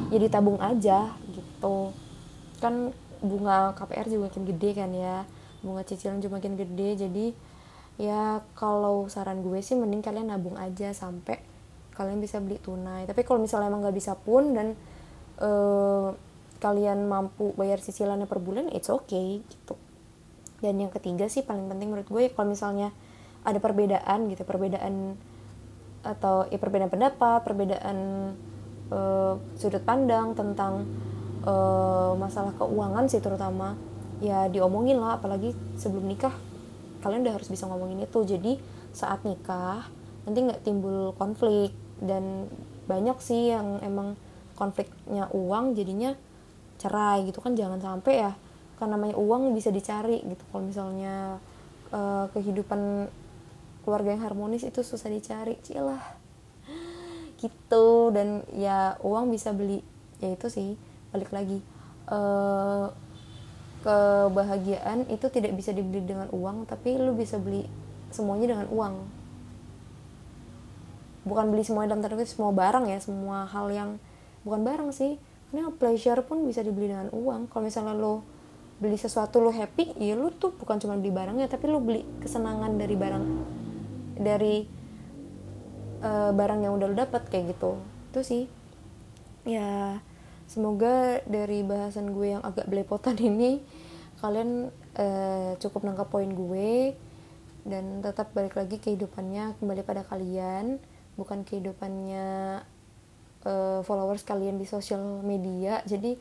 ya 0.10 0.18
ditabung 0.18 0.58
aja 0.58 1.12
gitu. 1.30 1.92
Kan 2.64 2.96
bunga 3.22 3.74
KPR 3.78 4.08
juga 4.08 4.32
makin 4.32 4.44
gede 4.46 4.70
kan 4.78 4.90
ya. 4.94 5.24
Bunga 5.62 5.82
cicilan 5.86 6.22
juga 6.22 6.42
makin 6.42 6.54
gede. 6.58 6.90
Jadi 7.08 7.26
ya 7.98 8.46
kalau 8.54 9.10
saran 9.10 9.42
gue 9.42 9.58
sih 9.62 9.74
mending 9.74 10.06
kalian 10.06 10.30
nabung 10.30 10.54
aja 10.54 10.94
sampai 10.94 11.42
kalian 11.98 12.22
bisa 12.22 12.38
beli 12.38 12.62
tunai. 12.62 13.10
Tapi 13.10 13.26
kalau 13.26 13.42
misalnya 13.42 13.74
emang 13.74 13.82
nggak 13.82 13.98
bisa 13.98 14.14
pun 14.14 14.54
dan 14.54 14.78
uh, 15.42 16.14
kalian 16.58 17.06
mampu 17.06 17.54
bayar 17.58 17.82
cicilannya 17.82 18.30
per 18.30 18.38
bulan 18.42 18.70
it's 18.74 18.90
okay 18.90 19.42
gitu. 19.42 19.76
Dan 20.62 20.82
yang 20.82 20.90
ketiga 20.94 21.30
sih 21.30 21.46
paling 21.46 21.70
penting 21.70 21.94
menurut 21.94 22.10
gue 22.10 22.30
kalau 22.34 22.54
misalnya 22.54 22.94
ada 23.46 23.62
perbedaan 23.62 24.28
gitu 24.28 24.44
perbedaan 24.44 25.16
atau 26.02 26.46
ya 26.50 26.58
perbedaan 26.58 26.92
pendapat 26.92 27.40
perbedaan 27.46 27.98
uh, 28.92 29.34
sudut 29.56 29.84
pandang 29.84 30.34
tentang 30.34 30.88
uh, 31.48 32.12
masalah 32.20 32.52
keuangan 32.60 33.08
sih 33.08 33.24
terutama. 33.24 33.80
Ya 34.20 34.50
diomongin 34.52 35.00
lah 35.00 35.22
apalagi 35.22 35.54
sebelum 35.78 36.10
nikah 36.10 36.34
kalian 37.06 37.24
udah 37.24 37.38
harus 37.40 37.48
bisa 37.48 37.66
ngomongin 37.70 38.04
itu. 38.04 38.20
Jadi 38.28 38.60
saat 38.92 39.24
nikah 39.24 39.88
nanti 40.28 40.44
nggak 40.44 40.62
timbul 40.68 41.16
konflik. 41.16 41.72
Dan 41.98 42.46
banyak 42.86 43.18
sih 43.24 43.56
yang 43.56 43.82
emang 43.82 44.20
konfliknya 44.54 45.30
uang 45.34 45.74
jadinya 45.74 46.14
cerai 46.78 47.26
gitu 47.26 47.42
kan 47.42 47.56
jangan 47.56 47.80
sampai 47.80 48.14
ya. 48.28 48.34
Kan 48.78 48.94
namanya 48.94 49.16
uang 49.18 49.56
bisa 49.56 49.72
dicari 49.72 50.22
gitu. 50.22 50.44
Kalau 50.52 50.64
misalnya 50.68 51.42
uh, 51.96 52.30
kehidupan 52.36 53.10
keluarga 53.88 54.14
yang 54.14 54.24
harmonis 54.28 54.68
itu 54.68 54.84
susah 54.84 55.10
dicari. 55.10 55.58
Cilah. 55.62 56.02
Gitu. 57.38 57.86
Dan 58.14 58.46
ya 58.54 58.98
uang 59.06 59.30
bisa 59.30 59.54
beli. 59.54 59.82
Ya 60.18 60.34
itu 60.34 60.50
sih 60.50 60.74
balik 61.12 61.32
lagi. 61.32 61.60
Uh, 62.08 62.88
kebahagiaan 63.88 65.06
itu 65.08 65.28
tidak 65.32 65.56
bisa 65.56 65.72
dibeli 65.72 66.04
dengan 66.04 66.28
uang 66.34 66.68
tapi 66.68 66.98
lu 67.00 67.14
bisa 67.16 67.40
beli 67.40 67.68
semuanya 68.12 68.56
dengan 68.56 68.68
uang. 68.72 68.96
Bukan 71.28 71.46
beli 71.52 71.64
semuanya 71.68 71.96
dalam 71.96 72.04
tanda 72.04 72.24
semua 72.24 72.52
barang 72.56 72.88
ya 72.88 73.00
semua 73.04 73.48
hal 73.48 73.68
yang 73.72 73.90
bukan 74.48 74.64
barang 74.64 74.90
sih. 74.96 75.20
Ini 75.52 75.64
pleasure 75.80 76.20
pun 76.28 76.44
bisa 76.44 76.64
dibeli 76.64 76.92
dengan 76.92 77.12
uang. 77.16 77.48
Kalau 77.52 77.64
misalnya 77.64 77.96
lo 77.96 78.24
beli 78.78 79.00
sesuatu 79.00 79.42
lo 79.42 79.50
happy 79.50 79.98
ya 79.98 80.14
lo 80.14 80.30
tuh 80.30 80.54
bukan 80.54 80.78
cuma 80.78 80.94
beli 81.00 81.10
barangnya 81.10 81.50
tapi 81.50 81.66
lo 81.66 81.82
beli 81.82 82.06
kesenangan 82.22 82.78
dari 82.78 82.94
barang 82.94 83.26
dari 84.22 84.56
uh, 86.06 86.30
barang 86.30 86.60
yang 86.62 86.78
udah 86.78 86.88
lo 86.92 86.96
dapat 86.96 87.24
kayak 87.32 87.56
gitu. 87.56 87.80
Itu 88.12 88.20
sih. 88.24 88.44
Ya 89.48 90.04
semoga 90.48 91.20
dari 91.28 91.62
bahasan 91.62 92.16
gue 92.16 92.34
yang 92.34 92.44
agak 92.44 92.66
belepotan 92.72 93.20
ini 93.30 93.62
kalian 94.18 94.74
uh, 94.98 95.54
cukup 95.62 95.86
nangkap 95.86 96.10
poin 96.10 96.32
gue 96.32 96.98
dan 97.68 98.00
tetap 98.02 98.32
balik 98.34 98.56
lagi 98.56 98.80
kehidupannya 98.80 99.60
kembali 99.60 99.84
pada 99.84 100.08
kalian 100.08 100.80
bukan 101.20 101.44
kehidupannya 101.44 102.62
uh, 103.44 103.80
followers 103.84 104.24
kalian 104.24 104.56
di 104.56 104.66
sosial 104.66 105.22
media. 105.22 105.84
Jadi 105.84 106.16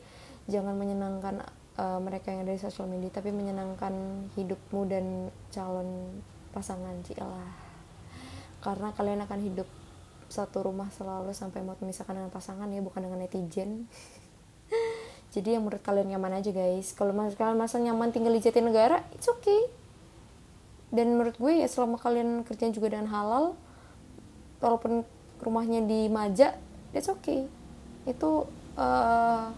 jangan 0.51 0.75
menyenangkan 0.75 1.41
uh, 1.79 1.99
mereka 2.03 2.33
yang 2.33 2.43
dari 2.43 2.59
sosial 2.59 2.89
media 2.89 3.13
tapi 3.13 3.31
menyenangkan 3.31 3.93
hidupmu 4.35 4.81
dan 4.89 5.31
calon 5.53 6.19
pasangan 6.51 6.97
cilah 7.05 7.67
karena 8.65 8.89
kalian 8.97 9.21
akan 9.23 9.39
hidup 9.45 9.69
satu 10.27 10.67
rumah 10.67 10.91
selalu 10.91 11.31
sampai 11.31 11.63
mau 11.63 11.75
memisahkan 11.79 12.15
dengan 12.15 12.31
pasangan 12.31 12.67
ya 12.67 12.83
bukan 12.83 13.03
dengan 13.03 13.19
netizen. 13.23 13.87
Jadi 15.35 15.55
yang 15.55 15.67
menurut 15.67 15.83
kalian 15.83 16.11
nyaman 16.15 16.39
aja 16.39 16.51
guys. 16.51 16.95
Kalau 16.95 17.11
mas 17.11 17.35
kalian 17.35 17.59
masa 17.59 17.79
nyaman 17.79 18.11
tinggal 18.15 18.31
di 18.35 18.41
negara 18.63 19.03
it's 19.15 19.27
okay. 19.27 19.67
Dan 20.87 21.19
menurut 21.19 21.35
gue 21.35 21.63
ya 21.63 21.67
selama 21.67 21.99
kalian 21.99 22.47
kerjaan 22.47 22.71
juga 22.71 22.95
dengan 22.95 23.11
halal 23.11 23.59
walaupun 24.63 25.03
rumahnya 25.43 25.83
di 25.83 26.07
Maja 26.07 26.55
it's 26.95 27.11
okay. 27.11 27.47
Itu 28.07 28.47
uh, 28.79 29.51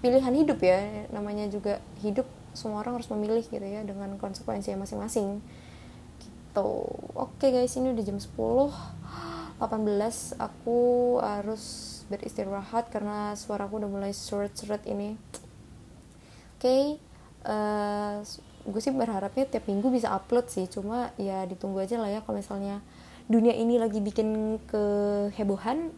pilihan 0.00 0.32
hidup 0.32 0.58
ya. 0.64 1.08
Namanya 1.12 1.48
juga 1.52 1.80
hidup 2.00 2.24
semua 2.56 2.82
orang 2.82 2.98
harus 2.98 3.06
memilih 3.12 3.44
gitu 3.46 3.62
ya 3.62 3.84
dengan 3.84 4.16
konsekuensi 4.16 4.74
masing-masing. 4.74 5.38
Gitu. 6.18 6.70
Oke 7.14 7.46
okay 7.46 7.50
guys 7.54 7.76
ini 7.78 7.94
udah 7.94 8.04
jam 8.04 8.18
10 8.18 8.97
18 9.58 10.38
aku 10.38 10.78
harus 11.18 11.62
beristirahat 12.06 12.88
karena 12.94 13.34
suaraku 13.34 13.82
udah 13.82 13.90
mulai 13.90 14.12
seret-seret 14.14 14.86
ini. 14.86 15.18
Oke 16.58 16.62
okay, 16.62 16.82
uh, 17.46 18.22
eh, 18.22 18.66
gue 18.66 18.80
sih 18.82 18.94
berharapnya 18.94 19.46
tiap 19.46 19.66
minggu 19.66 19.90
bisa 19.90 20.10
upload 20.14 20.50
sih 20.50 20.66
cuma 20.66 21.14
ya 21.16 21.46
ditunggu 21.46 21.80
aja 21.82 21.96
lah 21.96 22.10
ya 22.10 22.20
kalau 22.20 22.42
misalnya 22.42 22.84
dunia 23.30 23.56
ini 23.56 23.80
lagi 23.80 24.02
bikin 24.02 24.60
kehebohan 24.66 25.90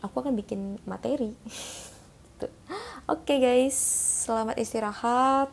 aku 0.00 0.24
akan 0.24 0.34
bikin 0.36 0.80
materi. 0.88 1.32
Gitu. 2.42 2.48
oke 3.06 3.22
okay 3.22 3.38
guys 3.38 3.76
selamat 4.26 4.58
istirahat. 4.58 5.52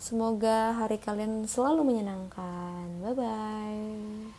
Semoga 0.00 0.80
hari 0.80 0.96
kalian 0.96 1.44
selalu 1.44 1.84
menyenangkan. 1.84 3.04
Bye 3.04 3.12
bye 3.12 4.29